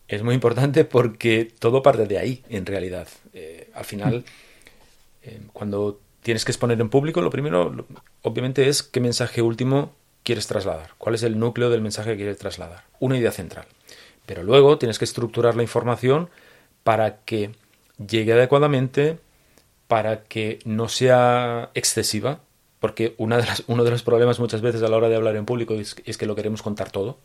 [0.08, 3.08] Es muy importante porque todo parte de ahí, en realidad.
[3.34, 4.24] Eh, al final,
[5.24, 7.86] eh, cuando tienes que exponer en público, lo primero,
[8.22, 10.92] obviamente, es qué mensaje último quieres trasladar.
[10.98, 12.84] ¿Cuál es el núcleo del mensaje que quieres trasladar?
[13.00, 13.66] Una idea central.
[14.26, 16.30] Pero luego tienes que estructurar la información
[16.84, 17.52] para que
[18.06, 19.20] llegue adecuadamente,
[19.88, 22.40] para que no sea excesiva,
[22.80, 25.36] porque una de las, uno de los problemas muchas veces a la hora de hablar
[25.36, 27.18] en público es, es, que lo queremos contar todo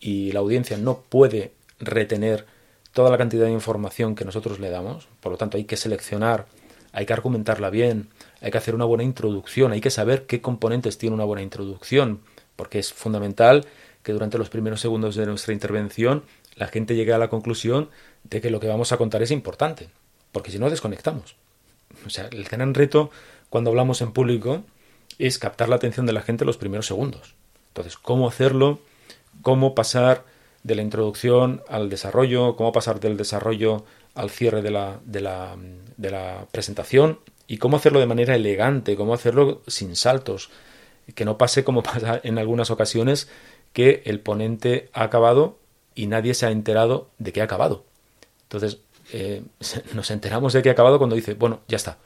[0.00, 2.46] y la audiencia no puede retener
[2.92, 6.46] toda la cantidad de información que nosotros le damos, por lo tanto hay que seleccionar,
[6.94, 8.08] hay que argumentarla bien,
[8.40, 12.20] hay que hacer una buena introducción, hay que saber qué componentes tiene una buena introducción,
[12.54, 13.66] porque es fundamental
[14.04, 16.22] que durante los primeros segundos de nuestra intervención
[16.54, 17.90] la gente llegue a la conclusión
[18.22, 19.88] de que lo que vamos a contar es importante,
[20.30, 21.34] porque si no desconectamos.
[22.06, 23.10] O sea, el gran reto
[23.50, 24.62] cuando hablamos en público
[25.18, 27.34] es captar la atención de la gente en los primeros segundos.
[27.68, 28.78] Entonces, ¿cómo hacerlo?
[29.42, 30.24] ¿Cómo pasar
[30.62, 32.54] de la introducción al desarrollo?
[32.54, 37.18] ¿Cómo pasar del desarrollo al cierre de la, de la, presentación?
[37.46, 38.96] ¿Y cómo hacerlo de manera elegante?
[38.96, 40.50] ¿Cómo hacerlo sin saltos?
[41.14, 43.28] Que no pase como pasa en algunas ocasiones
[43.72, 45.58] que el ponente ha acabado
[45.94, 47.84] y nadie se ha enterado de que ha acabado.
[48.44, 48.78] Entonces,
[49.12, 49.42] eh,
[49.94, 51.98] nos enteramos de que ha acabado cuando dice, bueno, ya está.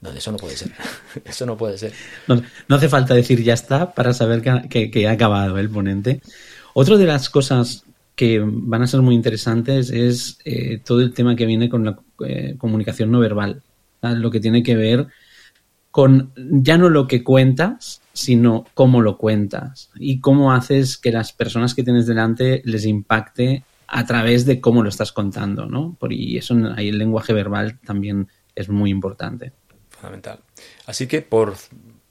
[0.00, 0.72] No, eso no puede ser.
[1.24, 1.92] eso no puede ser.
[2.28, 2.42] No,
[2.76, 6.20] hace falta decir ya está para saber que, que ha acabado el ponente.
[6.72, 7.84] Otra de las cosas
[8.18, 12.00] que van a ser muy interesantes es eh, todo el tema que viene con la
[12.26, 13.62] eh, comunicación no verbal.
[14.02, 15.06] Lo que tiene que ver
[15.92, 21.32] con ya no lo que cuentas, sino cómo lo cuentas y cómo haces que las
[21.32, 25.96] personas que tienes delante les impacte a través de cómo lo estás contando, ¿no?
[26.00, 28.26] Por, y eso ahí el lenguaje verbal también
[28.56, 29.52] es muy importante.
[29.90, 30.40] Fundamental.
[30.86, 31.54] Así que por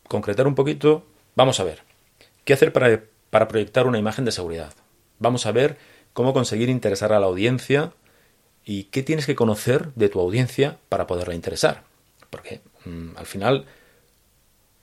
[0.07, 1.79] concretar un poquito, vamos a ver,
[2.45, 4.73] ¿qué hacer para, para proyectar una imagen de seguridad?
[5.19, 7.93] Vamos a ver cómo conseguir interesar a la audiencia
[8.65, 11.83] y qué tienes que conocer de tu audiencia para poderla interesar.
[12.31, 13.65] Porque mm, al final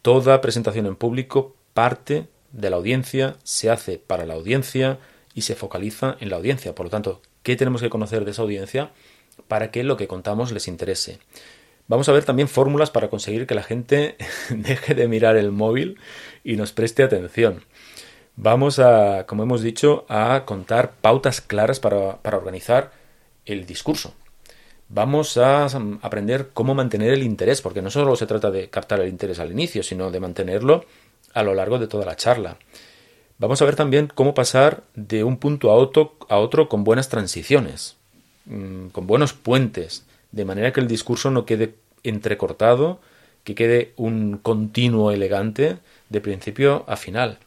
[0.00, 5.00] toda presentación en público parte de la audiencia, se hace para la audiencia
[5.34, 6.72] y se focaliza en la audiencia.
[6.76, 8.92] Por lo tanto, ¿qué tenemos que conocer de esa audiencia
[9.48, 11.18] para que lo que contamos les interese?
[11.88, 14.16] Vamos a ver también fórmulas para conseguir que la gente
[14.50, 15.98] deje de mirar el móvil
[16.44, 17.64] y nos preste atención.
[18.36, 22.92] Vamos a, como hemos dicho, a contar pautas claras para, para organizar
[23.46, 24.14] el discurso.
[24.88, 25.66] Vamos a
[26.02, 29.52] aprender cómo mantener el interés, porque no solo se trata de captar el interés al
[29.52, 30.84] inicio, sino de mantenerlo
[31.32, 32.58] a lo largo de toda la charla.
[33.38, 37.08] Vamos a ver también cómo pasar de un punto a otro, a otro con buenas
[37.08, 37.96] transiciones,
[38.46, 43.00] mm, con buenos puentes, de manera que el discurso no quede entrecortado,
[43.42, 47.38] que quede un continuo elegante de principio a final.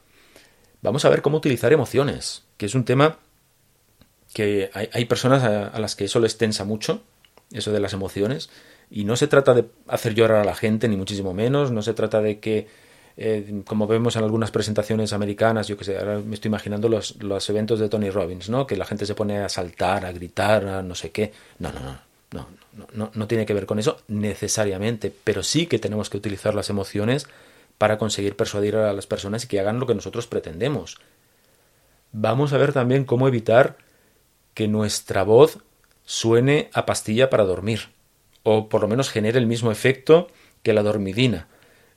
[0.87, 3.17] Vamos a ver cómo utilizar emociones, que es un tema
[4.33, 7.01] que hay, personas a, las que eso les tensa mucho,
[7.51, 8.49] eso de las emociones,
[8.89, 11.93] y no se trata de hacer llorar a la gente, ni muchísimo menos, no se
[11.93, 12.67] trata de que,
[13.17, 17.21] eh, como vemos en algunas presentaciones americanas, yo que sé, ahora me estoy imaginando los,
[17.21, 18.65] los eventos de Tony Robbins, ¿no?
[18.65, 21.33] Que la gente se pone a saltar, a gritar, a no sé qué.
[21.59, 21.99] No, no, no,
[22.31, 26.15] no, no, no, no tiene que ver con eso necesariamente, pero sí que tenemos que
[26.15, 27.27] utilizar las emociones
[27.77, 30.97] para conseguir persuadir a las personas y que hagan lo que nosotros pretendemos.
[32.11, 33.77] Vamos a ver también cómo evitar
[34.53, 35.59] que nuestra voz
[36.05, 37.89] suene a pastilla para dormir,
[38.43, 40.27] o por lo menos genere el mismo efecto
[40.63, 41.47] que la dormidina.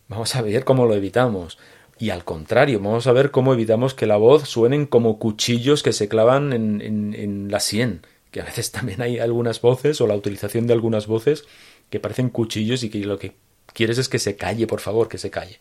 [0.08, 1.58] Vamos a ver cómo lo evitamos.
[1.98, 5.92] Y al contrario, vamos a ver cómo evitamos que la voz suenen como cuchillos que
[5.92, 10.16] se clavan en, en la sien, que a veces también hay algunas voces o la
[10.16, 11.44] utilización de algunas voces
[11.90, 13.34] que parecen cuchillos y que lo que
[13.72, 15.58] quieres es que se calle, por favor, que se calle.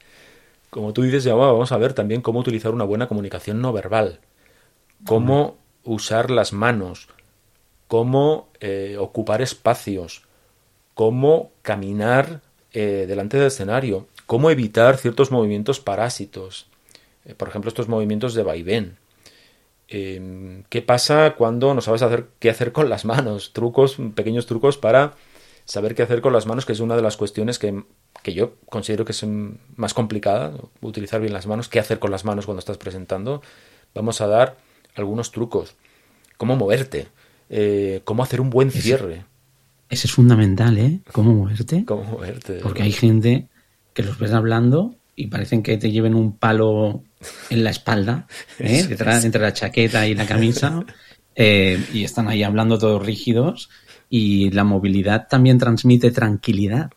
[0.69, 4.19] Como tú dices, ya vamos a ver también cómo utilizar una buena comunicación no verbal,
[5.05, 7.09] cómo usar las manos,
[7.87, 10.23] cómo eh, ocupar espacios,
[10.93, 12.41] cómo caminar
[12.71, 16.67] eh, delante del escenario, cómo evitar ciertos movimientos parásitos,
[17.25, 18.97] eh, por ejemplo, estos movimientos de vaivén.
[19.87, 23.53] Em, ¿Qué pasa cuando no sabes hacer qué hacer con las manos?
[23.53, 25.13] Trucos, pequeños trucos para
[25.69, 27.83] saber qué hacer con las manos, que es una de las cuestiones que,
[28.23, 29.23] que yo considero que es
[29.75, 30.51] más complicada,
[30.81, 33.43] utilizar bien las manos, qué hacer con las manos cuando estás presentando.
[33.93, 34.57] Vamos a dar
[34.95, 35.75] algunos trucos.
[36.37, 37.07] Cómo moverte,
[37.51, 39.25] eh, cómo hacer un buen cierre.
[39.89, 41.01] Ese, es fundamental, ¿eh?
[41.11, 41.85] Cómo moverte.
[41.85, 42.61] Cómo moverte.
[42.63, 43.47] Porque hay gente
[43.93, 47.03] que los ves hablando y parecen que te lleven un palo
[47.51, 48.25] en la espalda,
[48.57, 48.87] ¿eh?
[48.87, 50.83] Detrás, entre la chaqueta y la camisa,
[51.35, 53.69] eh, y están ahí hablando todos rígidos.
[54.09, 56.91] Y la movilidad también transmite tranquilidad.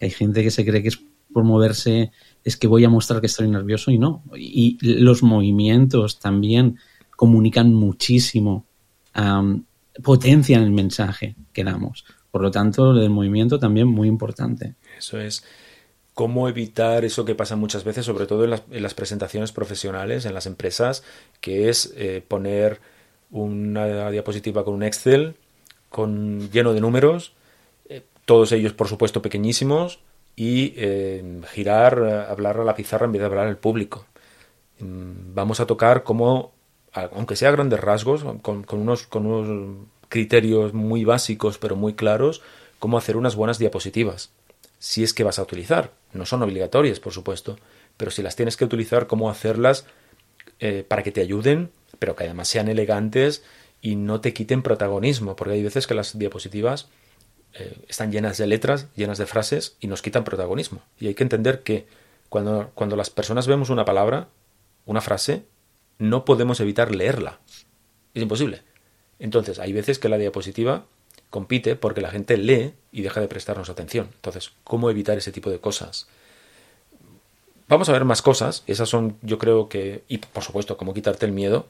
[0.00, 1.00] Hay gente que se cree que es
[1.32, 2.12] por moverse,
[2.44, 4.22] es que voy a mostrar que estoy nervioso y no.
[4.36, 6.78] Y los movimientos también
[7.16, 8.66] comunican muchísimo,
[10.02, 12.04] potencian el mensaje que damos.
[12.30, 14.74] Por lo tanto, el movimiento también muy importante.
[14.98, 15.44] Eso es
[16.14, 20.46] cómo evitar eso que pasa muchas veces, sobre todo en las, presentaciones profesionales, en las
[20.46, 21.04] empresas,
[21.40, 22.80] que es eh, poner
[23.30, 25.36] una diapositiva con un Excel
[25.92, 27.34] con, lleno de números,
[27.88, 30.00] eh, todos ellos por supuesto pequeñísimos,
[30.34, 34.06] y eh, girar, hablar a la pizarra en vez de hablar al público.
[34.80, 36.52] Mm, vamos a tocar cómo
[36.92, 42.42] aunque sea a grandes rasgos, con, unos, con unos criterios muy básicos pero muy claros,
[42.78, 44.30] cómo hacer unas buenas diapositivas.
[44.78, 45.92] Si es que vas a utilizar.
[46.12, 47.56] No son obligatorias, por supuesto,
[47.96, 49.86] pero si las tienes que utilizar, cómo hacerlas
[50.58, 53.42] eh, para que te ayuden, pero que además sean elegantes
[53.82, 56.88] y no te quiten protagonismo, porque hay veces que las diapositivas
[57.52, 60.80] eh, están llenas de letras, llenas de frases y nos quitan protagonismo.
[60.98, 61.86] Y hay que entender que
[62.28, 64.28] cuando, cuando las personas vemos una palabra,
[64.86, 65.44] una frase,
[65.98, 67.40] no podemos evitar leerla.
[68.14, 68.62] Es imposible.
[69.18, 70.86] Entonces, hay veces que la diapositiva
[71.28, 74.08] compite porque la gente lee y deja de prestarnos atención.
[74.14, 76.06] Entonces, ¿cómo evitar ese tipo de cosas?
[77.68, 78.62] Vamos a ver más cosas.
[78.66, 81.66] Esas son, yo creo que, y por supuesto, cómo quitarte el miedo,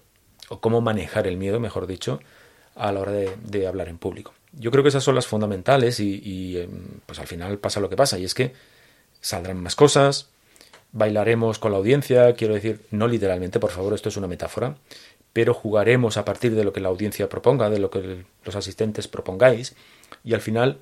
[0.53, 2.21] o cómo manejar el miedo, mejor dicho,
[2.75, 4.35] a la hora de, hablar en público.
[4.53, 6.71] Yo creo que esas son las fundamentales y, y, em,
[7.07, 8.53] pues al final pasa lo que pasa y es que
[9.23, 10.29] saldrán más cosas,
[10.93, 14.77] bailaremos con la audiencia, quiero decir, no literalmente, por favor, esto es una metáfora,
[15.33, 19.09] pero jugaremos a partir de lo que la audiencia proponga, de lo que los asistentes
[19.09, 19.75] propongáis,
[20.23, 20.81] y al final,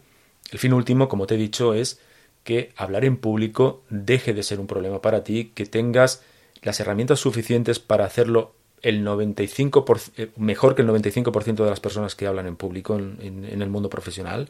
[0.50, 2.00] el fin último, como te he dicho, es
[2.42, 6.22] que hablar en público deje de ser un problema para ti, que tengas
[6.60, 12.14] las herramientas suficientes para hacerlo el 95%, eh, mejor que el 95% de las personas
[12.14, 14.48] que hablan en público en el mundo profesional,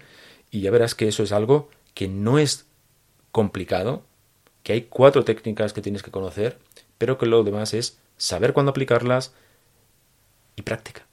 [0.50, 2.66] y ya verás que eso es algo que no es
[3.32, 4.02] complicado,
[4.62, 6.58] que hay cuatro técnicas que tienes que conocer,
[6.98, 9.32] pero que lo demás es saber cuándo aplicarlas
[10.56, 11.06] y práctica.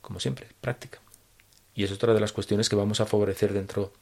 [0.00, 1.00] Como siempre, práctica.
[1.74, 3.92] Y es otra de las cuestiones que vamos a favorecer dentro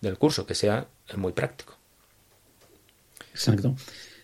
[0.00, 1.76] del curso, que sea muy práctico.
[3.32, 3.74] Exacto.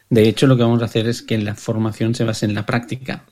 [0.09, 2.66] De hecho, lo que vamos a hacer es que la formación se base en la
[2.66, 3.24] práctica.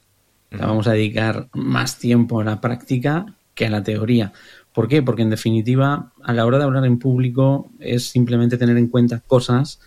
[0.50, 4.32] Vamos a dedicar más tiempo a la práctica que a la teoría.
[4.72, 5.02] ¿Por qué?
[5.02, 9.20] Porque en definitiva, a la hora de hablar en público es simplemente tener en cuenta
[9.26, 9.80] cosas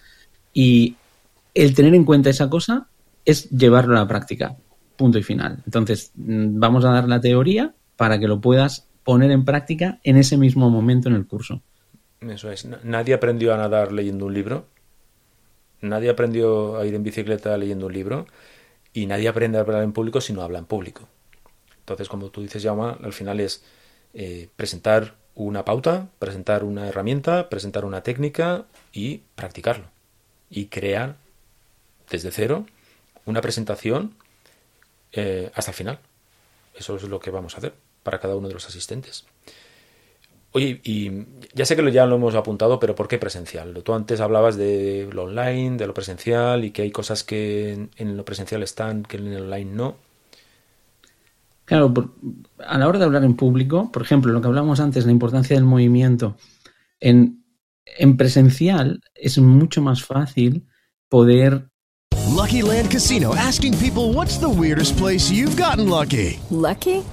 [0.54, 0.96] y
[1.54, 2.88] el tener en cuenta esa cosa
[3.26, 4.56] es llevarlo a la práctica.
[4.98, 5.64] Punto y final.
[5.66, 10.18] Entonces, mm, vamos a dar la teoría para que lo puedas poner en práctica en
[10.18, 11.62] ese mismo momento en el curso.
[12.20, 12.68] Eso es.
[12.84, 14.68] Nadie aprendió a nadar leyendo un libro.
[15.82, 18.28] Nadie aprendió a ir en bicicleta leyendo un libro.
[18.94, 21.08] Y nadie aprende a hablar en público si no habla en público.
[21.80, 23.64] Entonces, como tú dices, Jaume, al final es
[24.14, 29.86] eh, presentar una pauta, presentar una herramienta, presentar una técnica y practicarlo.
[30.50, 31.16] Y crear
[32.10, 32.66] desde cero
[33.26, 34.16] una presentación
[35.14, 36.00] eh, hasta el final.
[36.76, 37.74] Eso es lo que vamos a hacer
[38.04, 39.26] para cada uno de los asistentes.
[40.54, 41.10] Oye, y
[41.54, 43.74] ya sé que ya lo hemos apuntado, pero ¿por qué presencial?
[43.84, 48.18] Tú antes hablabas de lo online, de lo presencial y que hay cosas que en
[48.18, 49.96] lo presencial están, que en el online no.
[51.72, 51.94] Claro,
[52.68, 55.56] a la hora de hablar en público, por ejemplo, lo que hablamos antes, la importancia
[55.56, 56.36] del movimiento,
[57.00, 57.46] en,
[57.86, 60.68] en presencial es mucho más fácil
[61.08, 61.70] poder
[62.28, 66.40] Lucky Land Casino asking people what's the weirdest place you've gotten lucky?
[66.50, 67.04] Lucky?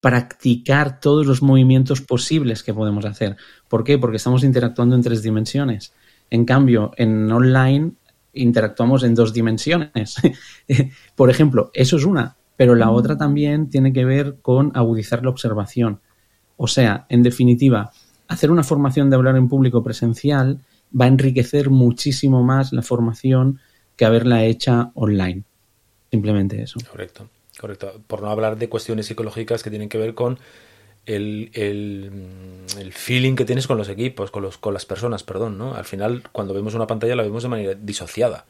[0.00, 3.36] practicar todos los movimientos posibles que podemos hacer.
[3.68, 3.98] ¿Por qué?
[3.98, 5.92] Porque estamos interactuando en tres dimensiones.
[6.30, 7.92] En cambio, en online
[8.32, 10.16] interactuamos en dos dimensiones.
[11.16, 15.30] Por ejemplo, eso es una, pero la otra también tiene que ver con agudizar la
[15.30, 16.00] observación.
[16.56, 17.90] O sea, en definitiva,
[18.28, 20.60] hacer una formación de hablar en público presencial
[20.98, 23.60] va a enriquecer muchísimo más la formación
[23.96, 25.42] que haberla hecha online.
[26.10, 26.78] Simplemente eso.
[26.88, 27.28] Correcto.
[27.58, 28.00] Correcto.
[28.06, 30.38] Por no hablar de cuestiones psicológicas que tienen que ver con
[31.06, 35.74] el, el, feeling que tienes con los equipos, con, los, con las personas, perdón, ¿no?
[35.74, 38.46] Al final, cuando vemos una pantalla, la vemos de manera disociada.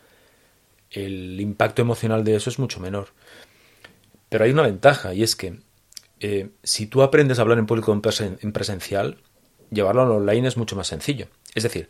[0.91, 3.09] El impacto emocional de eso es mucho menor.
[4.29, 5.61] Pero hay una ventaja, y es que
[6.21, 9.19] eh, si tú aprendes a hablar en público en presencial,
[9.71, 11.29] llevarlo online es mucho más sencillo.
[11.55, 11.89] Es decir,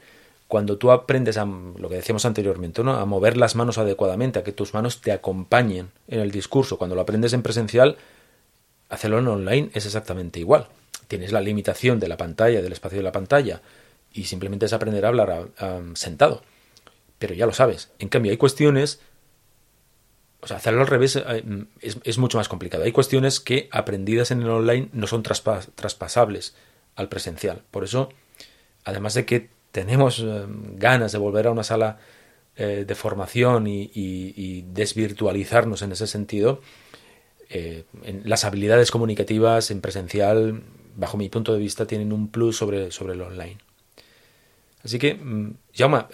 [0.49, 2.95] cuando tú aprendes a lo que decíamos anteriormente, ¿no?
[2.95, 6.97] a mover las manos adecuadamente, a que tus manos te acompañen en el discurso, cuando
[6.97, 7.99] lo aprendes en presencial,
[8.89, 10.69] hacerlo en online es exactamente igual.
[11.07, 13.61] Tienes la limitación de la pantalla, del espacio de la pantalla,
[14.11, 15.49] y simplemente es aprender a hablar
[15.95, 16.43] sentado.
[17.19, 17.91] Pero ya lo sabes.
[17.99, 19.01] En cambio, hay cuestiones.
[20.41, 21.45] O sea, hacerlo al revés eh,
[21.81, 22.85] es, es, mucho más complicado.
[22.85, 26.55] Hay cuestiones que aprendidas en el online no son traspasables
[26.95, 27.65] al presencial.
[27.71, 28.11] Por eso,
[28.85, 31.99] además de que tenemos eh, ganas de volver a una sala
[32.57, 36.61] eh, de formación y, desvirtualizarnos en ese sentido,
[37.49, 37.85] eh,
[38.25, 40.65] las habilidades comunicativas en presencial,
[40.97, 43.59] bajo mi punto de vista, tienen un plus sobre, sobre el online.
[44.83, 46.07] Así que, mm, Jaume,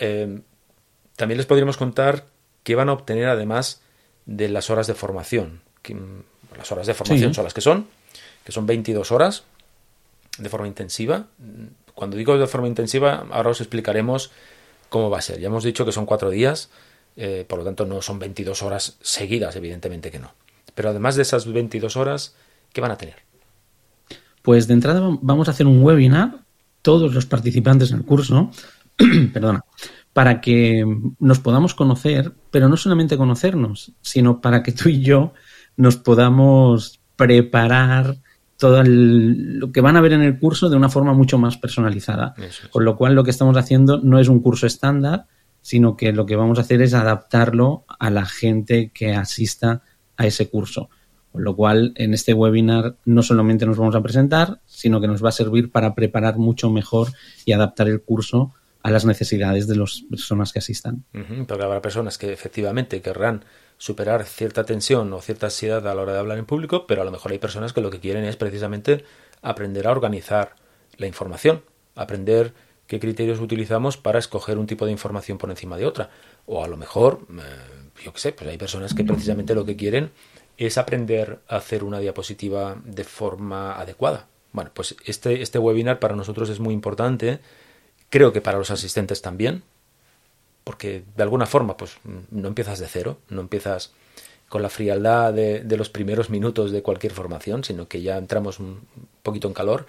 [1.16, 2.26] también les podríamos contar
[2.64, 3.80] qué van a obtener además
[4.26, 5.62] de las horas de formación.
[5.88, 7.86] Mm, las horas de formación son las que son,
[8.44, 9.44] que son 22 horas
[10.36, 11.28] de forma intensiva
[11.94, 14.30] cuando digo de forma intensiva, ahora os explicaremos
[14.88, 15.40] cómo va a ser.
[15.40, 16.70] Ya hemos dicho que son cuatro días,
[17.16, 20.32] eh, por lo tanto no son 22 horas seguidas, evidentemente que no.
[20.74, 22.34] Pero además de esas 22 horas,
[22.72, 23.16] ¿qué van a tener?
[24.42, 26.40] Pues de entrada vamos a hacer un webinar,
[26.82, 28.50] todos los participantes en el curso,
[29.32, 29.64] perdona,
[30.12, 30.84] para que
[31.18, 35.32] nos podamos conocer, pero no solamente conocernos, sino para que tú y yo
[35.76, 38.18] nos podamos preparar
[38.58, 42.34] todo lo que van a ver en el curso de una forma mucho más personalizada.
[42.70, 45.26] Con lo cual lo que estamos haciendo no es un curso estándar,
[45.60, 49.82] sino que lo que vamos a hacer es adaptarlo a la gente que asista
[50.16, 50.88] a ese curso.
[51.32, 55.24] Con lo cual, en este webinar no solamente nos vamos a presentar, sino que nos
[55.24, 57.08] va a servir para preparar mucho mejor
[57.44, 61.04] y adaptar el curso a las necesidades de las personas que asistan.
[61.48, 63.46] Porque habrá personas que efectivamente querrán
[63.78, 67.04] superar cierta tensión o cierta ansiedad a la hora de hablar en público, pero a
[67.06, 69.02] lo mejor hay personas que lo que quieren es precisamente
[69.40, 70.56] aprender a organizar
[70.98, 71.62] la información,
[71.94, 72.52] aprender
[72.86, 76.10] qué criterios utilizamos para escoger un tipo de información por encima de otra.
[76.44, 79.76] O a lo mejor, eh, yo qué sé, pues hay personas que precisamente lo que
[79.76, 80.10] quieren
[80.58, 84.28] es aprender a hacer una diapositiva de forma adecuada.
[84.52, 87.40] Bueno, pues este, este webinar para nosotros es muy importante,
[88.14, 89.64] creo que para los asistentes también,
[90.62, 91.96] porque de alguna forma pues
[92.30, 93.90] no empiezas de cero, no empiezas
[94.48, 98.82] con la frialdad de, los primeros minutos de cualquier formación, sino que ya entramos un
[99.24, 99.88] poquito en calor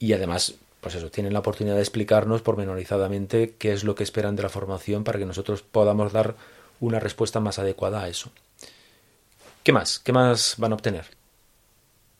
[0.00, 4.34] y además pues eso, tienen la oportunidad de explicarnos pormenorizadamente qué es lo que esperan
[4.34, 6.34] de la formación para que nosotros podamos dar
[6.80, 8.32] una respuesta más adecuada a eso.
[9.62, 10.00] ¿Qué más?
[10.00, 11.04] ¿Qué más van a obtener?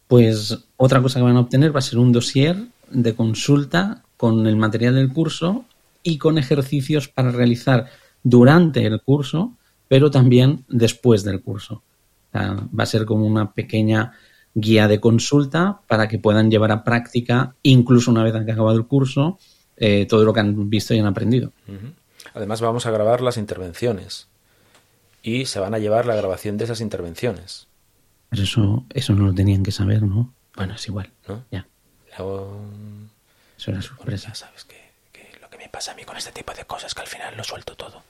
[0.07, 2.57] Pues otra cosa que van a obtener va a ser un dossier
[2.91, 5.65] de consulta con el material del curso
[6.03, 7.87] y con ejercicios para realizar
[8.23, 9.53] durante el curso,
[9.89, 11.83] pero también después del curso.
[12.29, 14.13] O sea, va a ser como una pequeña
[14.55, 18.77] guía de consulta para que puedan llevar a práctica, incluso una vez que ha acabado
[18.77, 19.39] el curso,
[19.77, 21.53] eh, todo lo que han visto y han aprendido.
[22.35, 24.29] Además vamos a grabar las intervenciones
[25.23, 27.69] y se van a llevar la grabación de esas intervenciones.
[28.31, 30.33] Pero eso, eso no lo tenían que saber, ¿no?
[30.57, 31.11] Bueno, es igual.
[31.29, 31.45] ¿no?
[31.51, 31.67] Ya,
[32.19, 32.61] Luego,
[33.59, 34.29] era bueno, sorpresa.
[34.29, 36.89] ya sabes que, que lo que me pasa a mí con este tipo de cosas
[36.89, 38.03] es que al final lo suelto todo.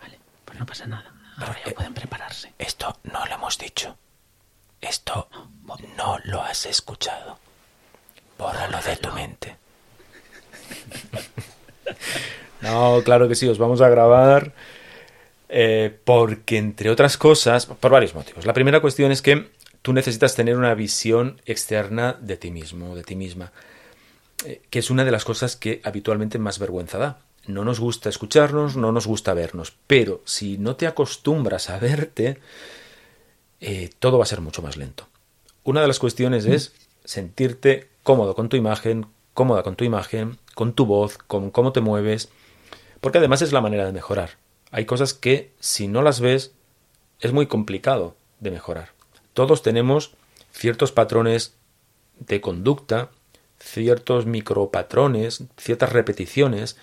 [0.00, 1.12] Vale, pues no pasa nada.
[1.36, 2.52] Ahora Pero, ya eh, pueden prepararse.
[2.58, 3.96] Esto no lo hemos dicho.
[4.80, 5.28] Esto
[5.96, 7.38] no lo has escuchado.
[8.38, 9.56] Bórralo de tu mente.
[12.60, 14.52] No, claro que sí, os vamos a grabar
[15.48, 18.44] eh, porque, entre otras cosas, por varios motivos.
[18.44, 19.50] La primera cuestión es que
[19.82, 23.52] tú necesitas tener una visión externa de ti mismo, de ti misma,
[24.44, 27.20] eh, que es una de las cosas que habitualmente más vergüenza da.
[27.46, 32.38] No nos gusta escucharnos, no nos gusta vernos, pero si no te acostumbras a verte,
[33.60, 35.08] eh, todo va a ser mucho más lento.
[35.64, 36.72] Una de las cuestiones es
[37.04, 41.80] sentirte cómodo con tu imagen, cómoda con tu imagen, con tu voz, con cómo te
[41.80, 42.30] mueves,
[43.00, 44.38] porque además es la manera de mejorar.
[44.70, 46.52] Hay cosas que si no las ves
[47.20, 48.92] es muy complicado de mejorar.
[49.34, 50.14] Todos tenemos
[50.52, 51.54] ciertos patrones
[52.18, 53.10] de conducta,
[53.60, 56.76] ciertos micropatrones, ciertas repeticiones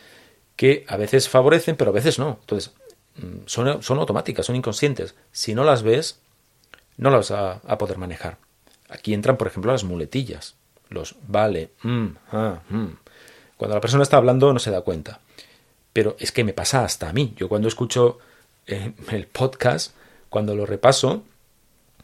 [0.56, 2.38] que a veces favorecen, pero a veces no.
[2.42, 2.74] Entonces,
[3.16, 5.16] mm, son, son automáticas, son inconscientes.
[5.32, 6.20] Si no las ves,
[6.98, 8.38] no las vas a, poder manejar.
[8.90, 10.56] Aquí entran, por ejemplo, las muletillas.
[10.90, 12.88] Los vale, mm, ah, mm.
[13.58, 15.20] Cuando la persona está hablando no se da cuenta.
[15.92, 17.34] Pero es que me pasa hasta a mí.
[17.36, 18.20] Yo cuando escucho
[18.68, 19.96] eh, el podcast,
[20.30, 21.24] cuando lo repaso,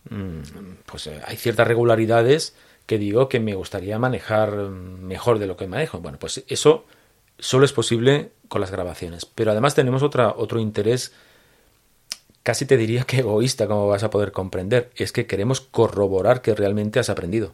[0.10, 0.42] mm,
[0.86, 2.56] pues eh, hay ciertas regularidades
[2.86, 6.00] que digo que me gustaría manejar mejor de lo que manejo.
[6.00, 6.86] Bueno, pues eso
[7.40, 9.26] solo es posible con las grabaciones.
[9.26, 11.14] Pero además tenemos otra, otro interés,
[12.44, 14.92] casi te diría que egoísta, como vas a poder comprender.
[14.96, 17.54] Es que queremos corroborar que realmente has aprendido.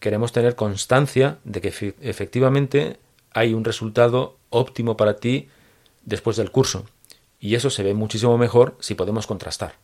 [0.00, 2.98] Queremos tener constancia de que efe- efectivamente
[3.32, 5.48] hay un resultado óptimo para ti
[6.04, 6.84] después del curso.
[7.40, 9.76] Y eso se ve muchísimo mejor si podemos contrastar.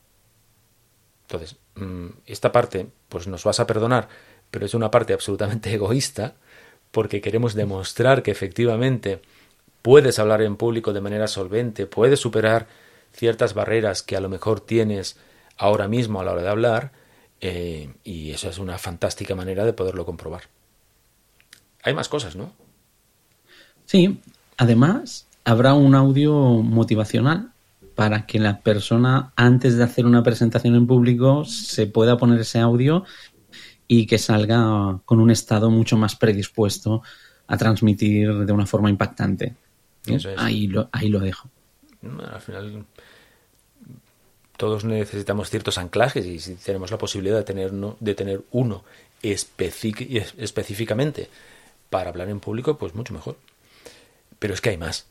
[1.22, 4.08] Entonces, mm, esta parte, pues nos vas a perdonar,
[4.50, 6.34] pero es una parte absolutamente egoísta,
[6.90, 9.20] porque queremos demostrar que efectivamente
[9.82, 12.66] puedes hablar en público de manera solvente, puedes superar
[13.12, 15.16] ciertas barreras que a lo mejor tienes
[15.56, 16.92] ahora mismo a la hora de hablar,
[17.40, 20.44] eh, y eso es una fantástica manera de poderlo comprobar.
[21.82, 22.52] Hay más cosas, ¿no?
[23.86, 24.20] Sí,
[24.56, 27.52] además habrá un audio motivacional
[27.94, 32.58] para que la persona antes de hacer una presentación en público se pueda poner ese
[32.58, 33.04] audio
[33.88, 37.02] y que salga con un estado mucho más predispuesto
[37.46, 39.54] a transmitir de una forma impactante.
[40.06, 40.38] Eso es.
[40.38, 41.48] Ahí, lo, ahí lo dejo.
[42.02, 42.84] Bueno, Al final
[44.56, 48.82] todos necesitamos ciertos anclajes y si tenemos la posibilidad de tener, no- de tener uno
[49.22, 51.28] específicamente
[51.90, 53.36] para hablar en público, pues mucho mejor.
[54.38, 55.06] Pero es que hay más.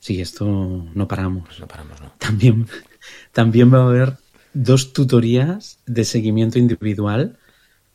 [0.00, 1.58] Sí, esto no paramos.
[1.60, 2.12] No paramos, ¿no?
[2.18, 2.66] También,
[3.32, 4.16] también va a haber
[4.52, 7.38] dos tutorías de seguimiento individual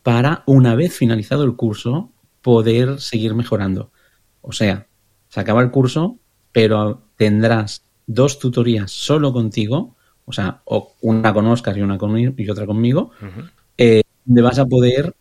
[0.03, 3.91] para, una vez finalizado el curso, poder seguir mejorando.
[4.41, 4.87] O sea,
[5.29, 6.17] se acaba el curso,
[6.51, 9.95] pero tendrás dos tutorías solo contigo,
[10.25, 10.61] o sea,
[11.01, 13.11] una con Oscar y una conmigo y otra conmigo,
[13.77, 15.13] eh, donde vas a poder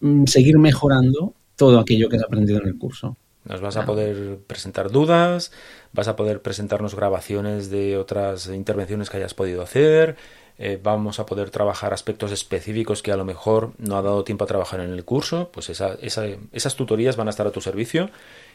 [0.00, 3.16] mm, seguir mejorando todo aquello que has aprendido en el curso.
[3.44, 5.50] Nos vas a poder presentar dudas,
[5.92, 10.16] vas a poder presentarnos grabaciones de otras intervenciones que hayas podido hacer,
[10.58, 14.44] eh, vamos a poder trabajar aspectos específicos que a lo mejor no ha dado tiempo
[14.44, 17.60] a trabajar en el curso, pues esa, esa, esas tutorías van a estar a tu
[17.60, 18.10] servicio,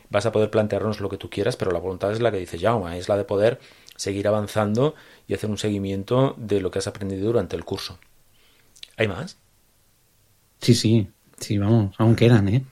[0.09, 2.59] vas a poder plantearnos lo que tú quieras, pero la voluntad es la que dice
[2.59, 3.59] Jaume, es la de poder
[3.95, 4.95] seguir avanzando
[5.27, 7.99] y hacer un seguimiento de lo que has aprendido durante el curso.
[8.95, 9.37] ¿Hay más?
[10.59, 11.07] Sí, sí,
[11.39, 12.65] sí, vamos, aún quedan, ¿eh?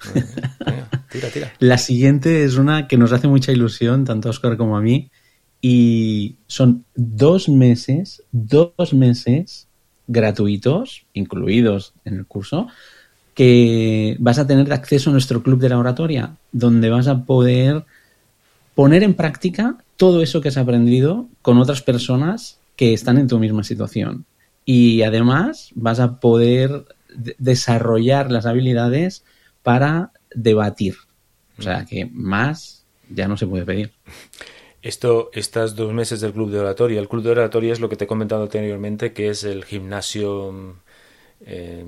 [0.66, 1.54] Venga, tira, tira.
[1.60, 5.12] La siguiente es una que nos hace mucha ilusión, tanto a Oscar como a mí,
[5.68, 9.68] y son dos meses, dos meses
[10.06, 12.68] gratuitos, incluidos en el curso,
[13.34, 17.84] que vas a tener acceso a nuestro club de la oratoria, donde vas a poder
[18.76, 23.40] poner en práctica todo eso que has aprendido con otras personas que están en tu
[23.40, 24.26] misma situación.
[24.66, 29.24] Y además vas a poder de- desarrollar las habilidades
[29.64, 30.94] para debatir.
[31.58, 33.94] O sea que más ya no se puede pedir.
[34.86, 37.00] Esto, estas dos meses del club de oratoria.
[37.00, 40.76] El club de oratoria es lo que te he comentado anteriormente, que es el gimnasio
[41.44, 41.84] eh,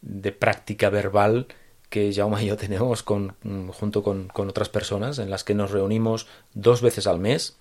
[0.00, 1.46] de práctica verbal
[1.88, 3.36] que Jaume y yo tenemos con,
[3.68, 7.58] junto con, con otras personas, en las que nos reunimos dos veces al mes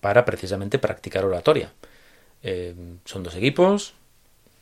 [0.00, 1.72] para precisamente practicar oratoria.
[2.44, 3.94] Eh, son dos equipos,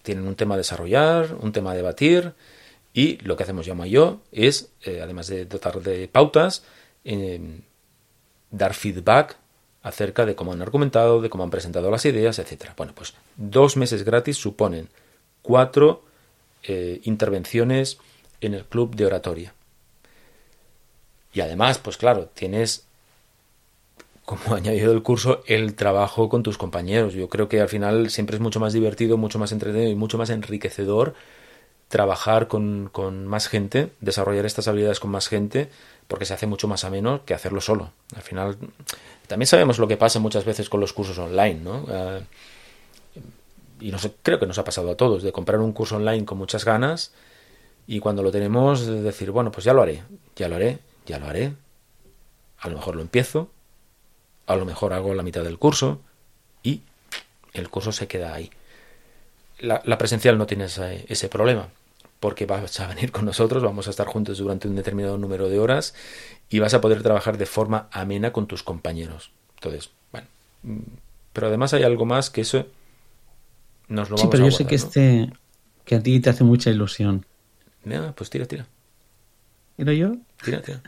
[0.03, 2.33] tienen un tema a desarrollar, un tema a debatir,
[2.95, 6.65] y lo que hacemos Jaume y yo es, eh, además de dotar de pautas,
[7.05, 7.61] eh,
[8.51, 9.37] dar feedback
[9.83, 12.75] acerca de cómo han argumentado, de cómo han presentado las ideas, etcétera.
[12.77, 14.89] Bueno, pues dos meses gratis suponen
[15.43, 16.03] cuatro
[16.63, 17.99] eh, intervenciones
[18.41, 19.55] en el club de oratoria.
[21.33, 22.85] Y además, pues claro, tienes
[24.25, 27.15] como añadido del curso el trabajo con tus compañeros.
[27.15, 30.19] Yo creo que al final siempre es mucho más divertido, mucho más entretenido y mucho
[30.19, 31.15] más enriquecedor
[31.89, 35.71] trabajar con más gente, desarrollar estas habilidades con más gente,
[36.11, 37.93] porque se hace mucho más ameno que hacerlo solo.
[38.17, 38.59] Al final,
[39.29, 41.87] también sabemos lo que pasa muchas veces con los cursos online, ¿no?
[41.89, 42.21] Eh,
[43.79, 43.93] y
[44.23, 47.13] creo que nos ha pasado a todos, de comprar un curso online con muchas ganas
[47.87, 50.03] y cuando lo tenemos, de decir, bueno, pues ya lo haré,
[50.35, 51.55] ya lo haré, ya lo haré.
[52.59, 53.49] A lo mejor lo empiezo,
[54.47, 56.01] a lo mejor hago la mitad del curso
[56.65, 56.83] y
[57.53, 58.51] el curso se queda ahí.
[59.61, 61.69] La, la presencial no tiene ese, ese problema
[62.21, 65.59] porque vas a venir con nosotros, vamos a estar juntos durante un determinado número de
[65.59, 65.95] horas
[66.51, 69.33] y vas a poder trabajar de forma amena con tus compañeros.
[69.57, 70.29] Entonces, bueno,
[70.63, 70.79] mm,
[71.33, 72.67] pero además hay algo más que eso
[73.89, 75.33] nos lo Sí, vamos pero a yo sé que este
[75.85, 77.27] que a ti te hace mucha ilusión.
[77.85, 78.67] Ya, pues tira, tira,
[79.77, 80.17] ¿Pero yo?
[80.43, 80.83] tira, tira.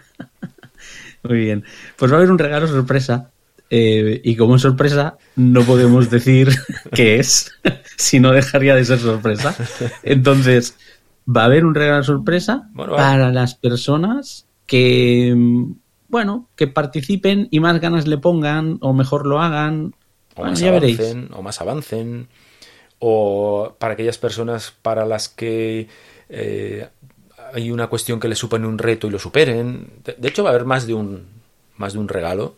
[1.22, 1.64] Muy bien.
[1.96, 3.30] Pues va a haber un regalo sorpresa.
[3.70, 6.50] eh, y como es sorpresa, no podemos decir
[6.94, 7.52] qué es,
[7.96, 9.56] si no dejaría de ser sorpresa.
[10.02, 10.76] Entonces,
[11.26, 15.34] va a haber un regalo sorpresa Bueno, para las personas que,
[16.08, 19.94] bueno, que participen y más ganas le pongan o mejor lo hagan.
[20.34, 20.98] o Bueno, más ya veréis.
[20.98, 22.28] avancen, o más avancen,
[22.98, 25.88] o para aquellas personas para las que
[26.28, 26.88] eh,
[27.54, 29.90] hay una cuestión que les supone un reto y lo superen.
[30.04, 31.26] De, de hecho, va a haber más de un
[31.76, 32.56] más de un regalo,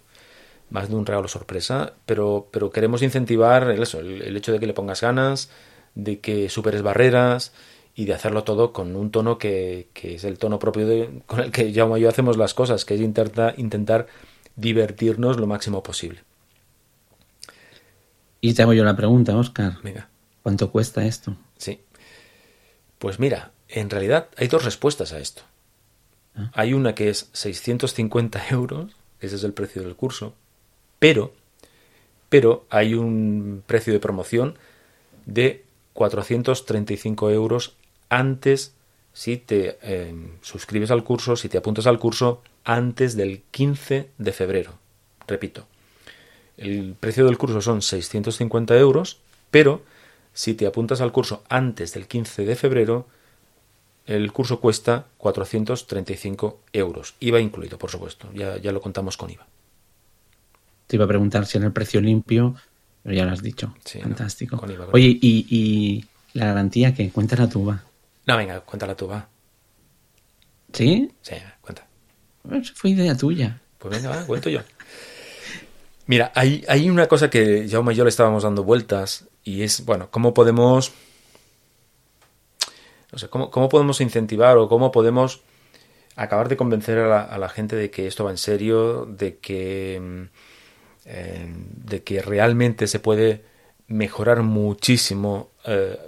[0.70, 4.60] más de un regalo sorpresa, pero, pero queremos incentivar el, eso, el, el hecho de
[4.60, 5.50] que le pongas ganas,
[5.94, 7.52] de que superes barreras
[7.94, 11.40] y de hacerlo todo con un tono que, que es el tono propio de, con
[11.40, 14.06] el que Jaume y yo hacemos las cosas, que es intenta- intentar
[14.56, 16.20] divertirnos lo máximo posible.
[18.40, 19.78] Y te hago yo la pregunta, Oscar.
[19.82, 20.08] Venga.
[20.42, 21.36] ¿Cuánto cuesta esto?
[21.56, 21.80] Sí.
[22.98, 25.42] Pues mira, en realidad hay dos respuestas a esto.
[26.52, 28.90] Hay una que es 650 euros,
[29.20, 30.34] ese es el precio del curso,
[30.98, 31.32] pero,
[32.28, 34.58] pero hay un precio de promoción
[35.26, 37.76] de 435 euros
[38.18, 38.74] antes
[39.12, 44.32] si te eh, suscribes al curso, si te apuntas al curso antes del 15 de
[44.32, 44.74] febrero.
[45.26, 45.66] Repito,
[46.56, 49.82] el precio del curso son 650 euros, pero
[50.32, 53.06] si te apuntas al curso antes del 15 de febrero,
[54.06, 57.14] el curso cuesta 435 euros.
[57.20, 58.28] IVA incluido, por supuesto.
[58.34, 59.46] Ya, ya lo contamos con IVA.
[60.88, 62.54] Te iba a preguntar si era el precio limpio,
[63.02, 63.74] pero ya lo has dicho.
[63.84, 64.58] Sí, no, Fantástico.
[64.58, 66.04] con IVA, con Oye, y, y
[66.34, 67.82] la garantía que cuéntala tú, va.
[68.26, 69.28] No, venga, cuéntala tú, va.
[70.72, 71.10] ¿Sí?
[71.22, 71.86] Sí, cuenta.
[72.48, 73.60] Pues fue idea tuya.
[73.78, 74.60] Pues venga, va, cuento yo.
[76.06, 79.84] Mira, hay, hay una cosa que Jaume y yo le estábamos dando vueltas y es,
[79.84, 80.92] bueno, ¿cómo podemos...
[83.12, 85.42] No sé, ¿cómo, cómo podemos incentivar o cómo podemos
[86.16, 89.38] acabar de convencer a la, a la gente de que esto va en serio, de
[89.38, 90.22] que, mm,
[91.06, 91.54] eh,
[91.84, 93.44] de que realmente se puede
[93.86, 95.98] mejorar muchísimo eh,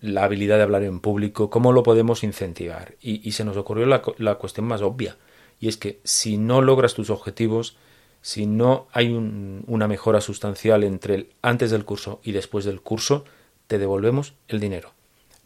[0.00, 2.96] la habilidad de hablar en público, cómo lo podemos incentivar.
[3.00, 5.16] Y, se nos ocurrió la, la cuestión más obvia,
[5.58, 7.76] y es que si no logras tus objetivos,
[8.22, 12.80] si no hay un- una mejora sustancial entre el antes del curso y después del
[12.80, 13.24] curso,
[13.66, 14.92] te devolvemos el dinero.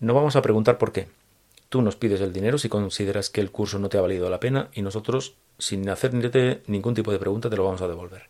[0.01, 1.09] No vamos a preguntar por qué.
[1.69, 4.41] Tú nos pides el dinero si consideras que el curso no te ha valido la
[4.41, 8.25] pena y nosotros, sin hacerte ningún tipo de pregunta, te lo vamos a devolver.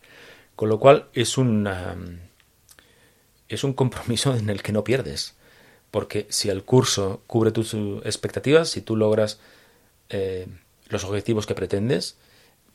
[0.55, 1.95] Con lo cual es una,
[3.47, 5.35] es un compromiso en el que no pierdes.
[5.95, 7.73] Porque si el curso cubre tus
[8.03, 9.39] expectativas, si tú logras
[10.09, 10.45] eh,
[10.89, 12.17] los objetivos que pretendes,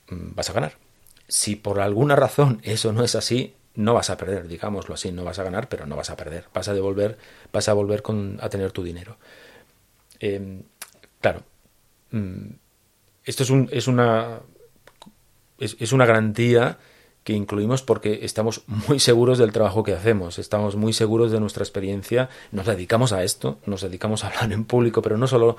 [0.09, 0.79] mm, vas a ganar.
[1.29, 5.23] Si por alguna razón eso no es así, no vas a perder, digámoslo así, no
[5.23, 6.47] vas a ganar, pero no vas a perder.
[6.55, 7.19] Vas a devolver,
[7.53, 9.19] vas a volver con, a tener tu dinero.
[10.19, 10.63] Eh,
[11.21, 11.43] claro,
[12.13, 12.53] mm,
[13.27, 14.41] esto es, un, es una
[15.59, 16.79] es una garantía
[17.25, 21.63] que incluimos porque estamos muy seguros del trabajo que hacemos, estamos muy seguros de nuestra
[21.63, 25.57] experiencia, nos dedicamos a esto, nos dedicamos a hablar en público, pero no solo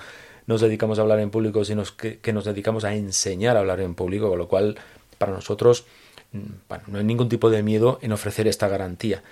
[0.47, 3.80] nos dedicamos a hablar en público, sino que, que nos dedicamos a enseñar a hablar
[3.82, 4.78] en público, con lo cual
[5.18, 5.86] para nosotros
[6.32, 9.24] mm, bueno, no hay ningún tipo de miedo en ofrecer esta garantía.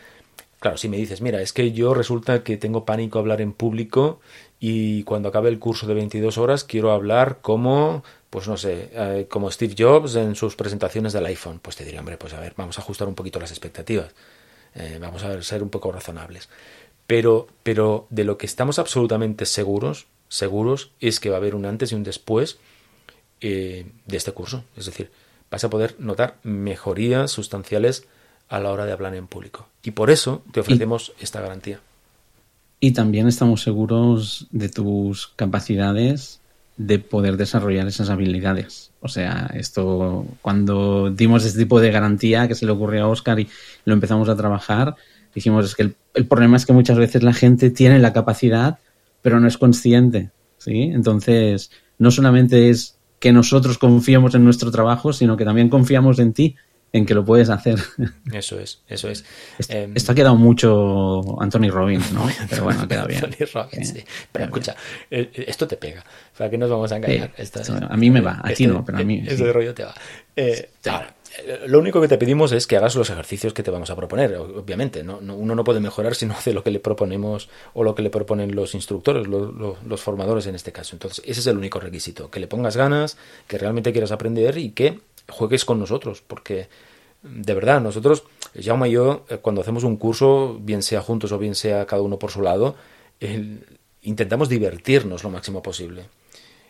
[0.60, 3.54] Claro, si me dices, mira, es que yo resulta que tengo pánico a hablar en
[3.54, 4.20] público
[4.60, 9.28] y cuando acabe el curso de 22 horas quiero hablar como, pues no sé, eh,
[9.30, 11.60] como Steve Jobs en sus presentaciones del iPhone.
[11.60, 14.14] Pues te diría, hombre, pues a ver, vamos a ajustar un poquito las expectativas.
[14.76, 16.50] Eh, vamos a ser un poco razonables.
[17.08, 21.66] Pero, pero de lo que estamos absolutamente seguros, seguros, es que va a haber un
[21.66, 22.60] antes y un después
[23.42, 24.64] eh, de este curso.
[24.78, 25.12] Es decir,
[25.50, 28.06] vas a poder notar mejorías sustanciales
[28.48, 29.68] a la hora de hablar en público.
[29.82, 31.80] Y por eso te ofrecemos esta garantía.
[32.80, 36.40] Y también estamos seguros de tus capacidades
[36.80, 38.92] de poder desarrollar esas habilidades.
[39.02, 43.38] O sea, esto, cuando dimos este tipo de garantía que se le ocurrió a Oscar
[43.38, 43.50] y
[43.84, 44.96] lo empezamos a trabajar,
[45.36, 48.80] dijimos es que el, el problema es que muchas veces la gente tiene la capacidad,
[49.22, 50.32] pero no es consciente.
[50.58, 50.84] ¿sí?
[50.94, 56.32] Entonces, no solamente es que nosotros confiamos en nuestro trabajo, sino que también confiamos en
[56.32, 56.56] ti,
[56.92, 57.78] en que lo puedes hacer.
[58.34, 59.24] Eso es, eso es.
[59.58, 62.28] Esto, Em, esto ha quedado mucho Anthony Robbins, ¿no?
[62.50, 63.24] Pero bueno, queda bien.
[63.26, 64.04] Anthony Robbins, sí.
[64.32, 64.76] Pero escucha,
[65.12, 66.04] eh, eh, esto te pega.
[66.38, 67.32] Sea, que nos vamos a engañar.
[67.38, 69.52] Sí, a mí me va, a ti este- no, pero a mí Ese sí.
[69.52, 69.94] rollo te va.
[70.36, 71.16] Eh, ahora,
[71.46, 73.96] eh, lo único que te pedimos es que hagas los ejercicios que te vamos a
[73.96, 75.04] proponer, obviamente.
[75.04, 75.20] ¿no?
[75.22, 78.02] No- uno no puede mejorar si no hace lo que le proponemos o lo que
[78.02, 80.96] le proponen los instructores, lo- lo- los formadores en este caso.
[80.96, 82.32] Entonces, ese es el único requisito.
[82.32, 83.18] Que le pongas ganas,
[83.48, 86.70] que realmente quieras aprender y que juegues con nosotros, porque
[87.22, 88.24] de verdad, nosotros,
[88.60, 92.02] Jaume y yo, eh, cuando hacemos un curso, bien sea juntos o bien sea cada
[92.02, 92.76] uno por su lado,
[94.02, 96.06] intentamos divertirnos lo máximo posible.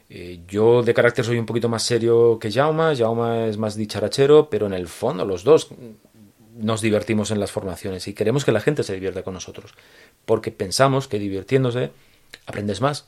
[0.10, 4.50] Eh, yo de carácter soy un poquito más serio que Jaume, Jaume es más dicharachero,
[4.50, 5.70] pero en el fondo los dos
[6.58, 9.76] nos divertimos en las formaciones y queremos que la gente se divierta con nosotros,
[10.26, 11.92] porque pensamos que divirtiéndose
[12.48, 13.08] aprendes más,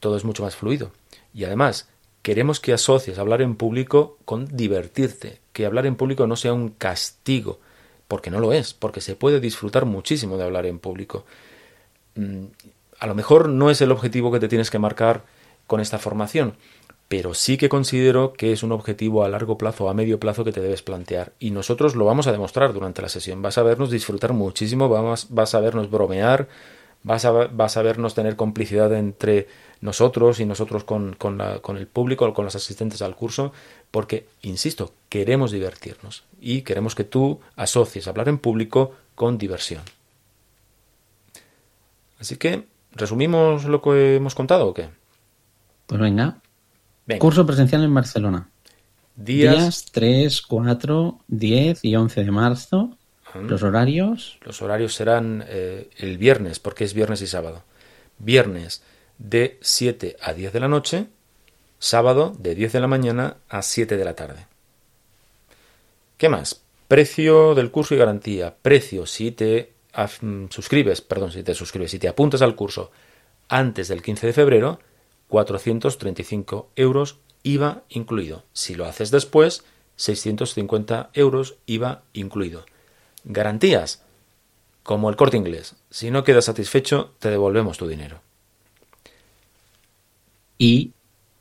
[0.00, 0.90] todo es mucho más fluido.
[1.34, 1.88] Y además,
[2.22, 6.70] queremos que asocies hablar en público con divertirte, que hablar en público no sea un
[6.70, 7.58] castigo,
[8.06, 11.24] porque no lo es, porque se puede disfrutar muchísimo de hablar en público.
[12.14, 12.44] Mm,
[13.00, 15.24] A lo mejor no es el objetivo que te tienes que marcar
[15.68, 16.54] con esta formación,
[17.08, 20.44] pero sí que considero que es un objetivo a largo plazo o a medio plazo
[20.44, 21.32] que te debes plantear.
[21.38, 23.40] Y nosotros lo vamos a demostrar durante la sesión.
[23.40, 26.48] Vas a vernos disfrutar muchísimo, vas a vernos bromear,
[27.04, 29.46] vas a vernos tener complicidad entre
[29.80, 33.52] nosotros y nosotros con, con, la- con el público, con los asistentes al curso,
[33.90, 39.82] porque, insisto, queremos divertirnos y queremos que tú asocies hablar en público con diversión.
[42.18, 44.88] Así que, ¿resumimos lo que hemos contado o qué?
[45.86, 46.40] Pues venga.
[47.06, 47.20] Venga.
[47.20, 48.50] Curso presencial en Barcelona.
[49.16, 52.96] Días, Días 3, 4, 10 y 11 de marzo.
[53.34, 54.38] Los horarios.
[54.42, 57.62] los horarios serán eh, el viernes, porque es viernes y sábado.
[58.18, 58.82] Viernes
[59.18, 61.06] de 7 a 10 de la noche,
[61.78, 64.46] sábado de 10 de la mañana a 7 de la tarde.
[66.16, 66.62] ¿Qué más?
[66.88, 68.56] Precio del curso y garantía.
[68.60, 69.72] Precio si te
[70.50, 72.90] suscribes, perdón, si te suscribes, si te apuntas al curso
[73.48, 74.80] antes del 15 de febrero,
[75.28, 78.44] 435 euros IVA incluido.
[78.52, 79.64] Si lo haces después,
[79.96, 82.64] 650 euros IVA incluido.
[83.24, 84.02] Garantías,
[84.82, 85.76] como el corte inglés.
[85.90, 88.20] Si no quedas satisfecho, te devolvemos tu dinero.
[90.58, 90.92] Y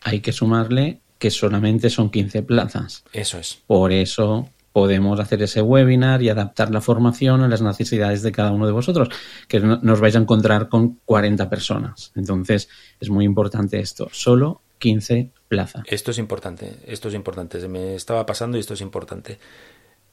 [0.03, 3.03] hay que sumarle que solamente son 15 plazas.
[3.11, 3.57] Eso es.
[3.67, 8.51] Por eso podemos hacer ese webinar y adaptar la formación a las necesidades de cada
[8.51, 9.09] uno de vosotros,
[9.47, 12.11] que no- nos vais a encontrar con 40 personas.
[12.15, 14.07] Entonces, es muy importante esto.
[14.11, 15.81] Solo 15 plazas.
[15.87, 17.59] Esto es importante, esto es importante.
[17.59, 19.39] Se me estaba pasando y esto es importante.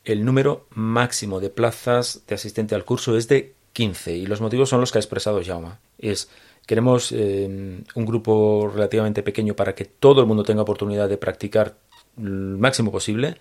[0.02, 4.70] El número máximo de plazas de asistente al curso es de 15 y los motivos
[4.70, 5.72] son los que ha expresado Jaume.
[5.98, 6.30] Es
[6.66, 11.74] queremos eh, un grupo relativamente pequeño para que todo el mundo tenga oportunidad de practicar
[12.16, 13.36] el máximo posible,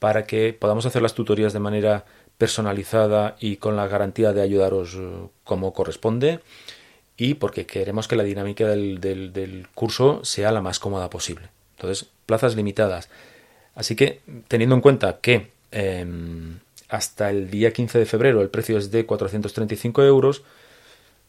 [0.00, 2.04] para que podamos hacer las tutorías de manera
[2.38, 6.40] personalizada y con la garantía de ayudaros eh, como corresponde
[7.16, 11.48] y porque queremos que la dinámica del, curso sea la más cómoda posible.
[11.76, 13.08] Entonces, plazas limitadas.
[13.74, 16.06] Así que, teniendo en cuenta que eh,
[16.88, 20.42] hasta el día 15 de febrero el precio es de 435 euros,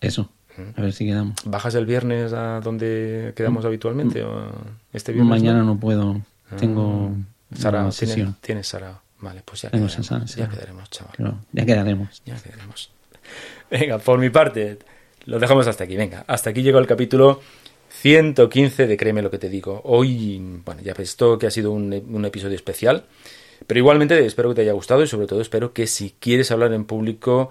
[0.00, 0.30] Eso.
[0.76, 1.36] A ver si quedamos.
[1.44, 3.66] ¿Bajas el viernes a donde quedamos Mm.
[3.68, 4.22] habitualmente?
[4.24, 4.50] ¿O
[4.92, 5.30] este viernes?
[5.30, 6.20] Mañana no, no puedo.
[6.58, 7.12] Tengo.
[7.52, 8.36] Ah, Sara, una ¿tienes, sesión.
[8.40, 9.00] tienes Sara.
[9.20, 11.14] Vale, pues ya Tengo quedaremos, Sara, ya quedaremos, chaval.
[11.16, 12.22] Pero ya quedaremos.
[12.24, 12.90] Ya quedaremos.
[13.70, 14.78] Venga, por mi parte,
[15.26, 15.96] lo dejamos hasta aquí.
[15.96, 17.40] Venga, hasta aquí llegó el capítulo
[17.90, 19.80] 115 de Créeme lo que te digo.
[19.84, 23.04] Hoy, bueno, ya ves esto que ha sido un, un episodio especial.
[23.66, 26.72] Pero igualmente espero que te haya gustado y sobre todo espero que si quieres hablar
[26.72, 27.50] en público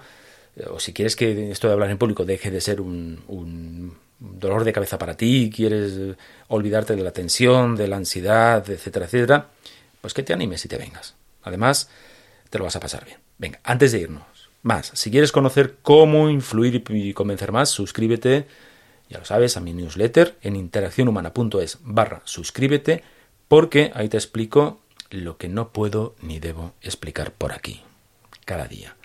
[0.56, 3.96] eh, o si quieres que esto de hablar en público deje de ser un, un
[4.18, 6.16] dolor de cabeza para ti, quieres
[6.48, 9.48] olvidarte de la tensión, de la ansiedad, etcétera, etcétera,
[10.00, 11.14] pues que te animes y te vengas.
[11.42, 11.88] Además,
[12.50, 13.18] te lo vas a pasar bien.
[13.38, 18.46] Venga, antes de irnos, más, si quieres conocer cómo influir y convencer más, suscríbete,
[19.08, 23.02] ya lo sabes, a mi newsletter en interaccionhumana.es barra suscríbete,
[23.48, 24.80] porque ahí te explico
[25.10, 27.82] lo que no puedo ni debo explicar por aquí,
[28.44, 28.96] cada día.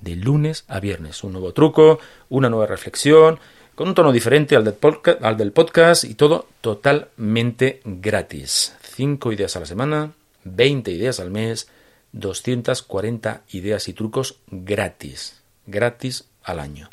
[0.00, 1.98] De lunes a viernes, un nuevo truco,
[2.28, 3.38] una nueva reflexión,
[3.74, 8.76] con un tono diferente al del, podcast, y todo totalmente gratis.
[8.94, 10.12] 5 ideas a la semana,
[10.44, 11.68] 20 ideas al mes,
[12.12, 15.40] 240 ideas y trucos gratis.
[15.66, 16.88] Gratis al año.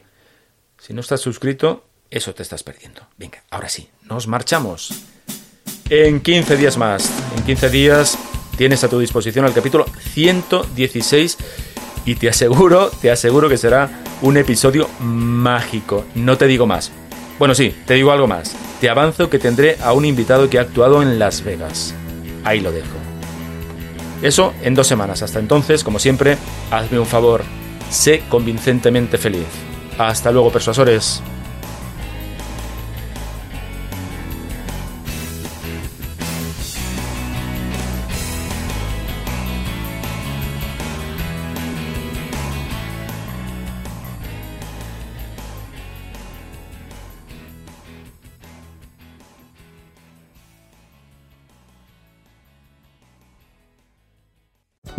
[0.80, 3.02] Si no estás suscrito, eso te estás perdiendo.
[3.18, 4.92] Venga, ahora sí, nos marchamos.
[5.90, 8.18] En 15 días más, en 15 días
[8.58, 11.38] tienes a tu disposición el capítulo 116
[12.06, 13.90] y te aseguro, te aseguro que será
[14.22, 16.06] un episodio mágico.
[16.16, 16.92] No te digo más.
[17.40, 18.56] Bueno, sí, te digo algo más.
[18.80, 21.94] Te avanzo que tendré a un invitado que ha actuado en Las Vegas.
[22.44, 22.88] Ahí lo dejo.
[24.22, 25.22] Eso en dos semanas.
[25.22, 26.38] Hasta entonces, como siempre,
[26.70, 27.44] hazme un favor.
[27.90, 29.48] Sé convincentemente feliz.
[29.98, 31.22] Hasta luego, persuasores.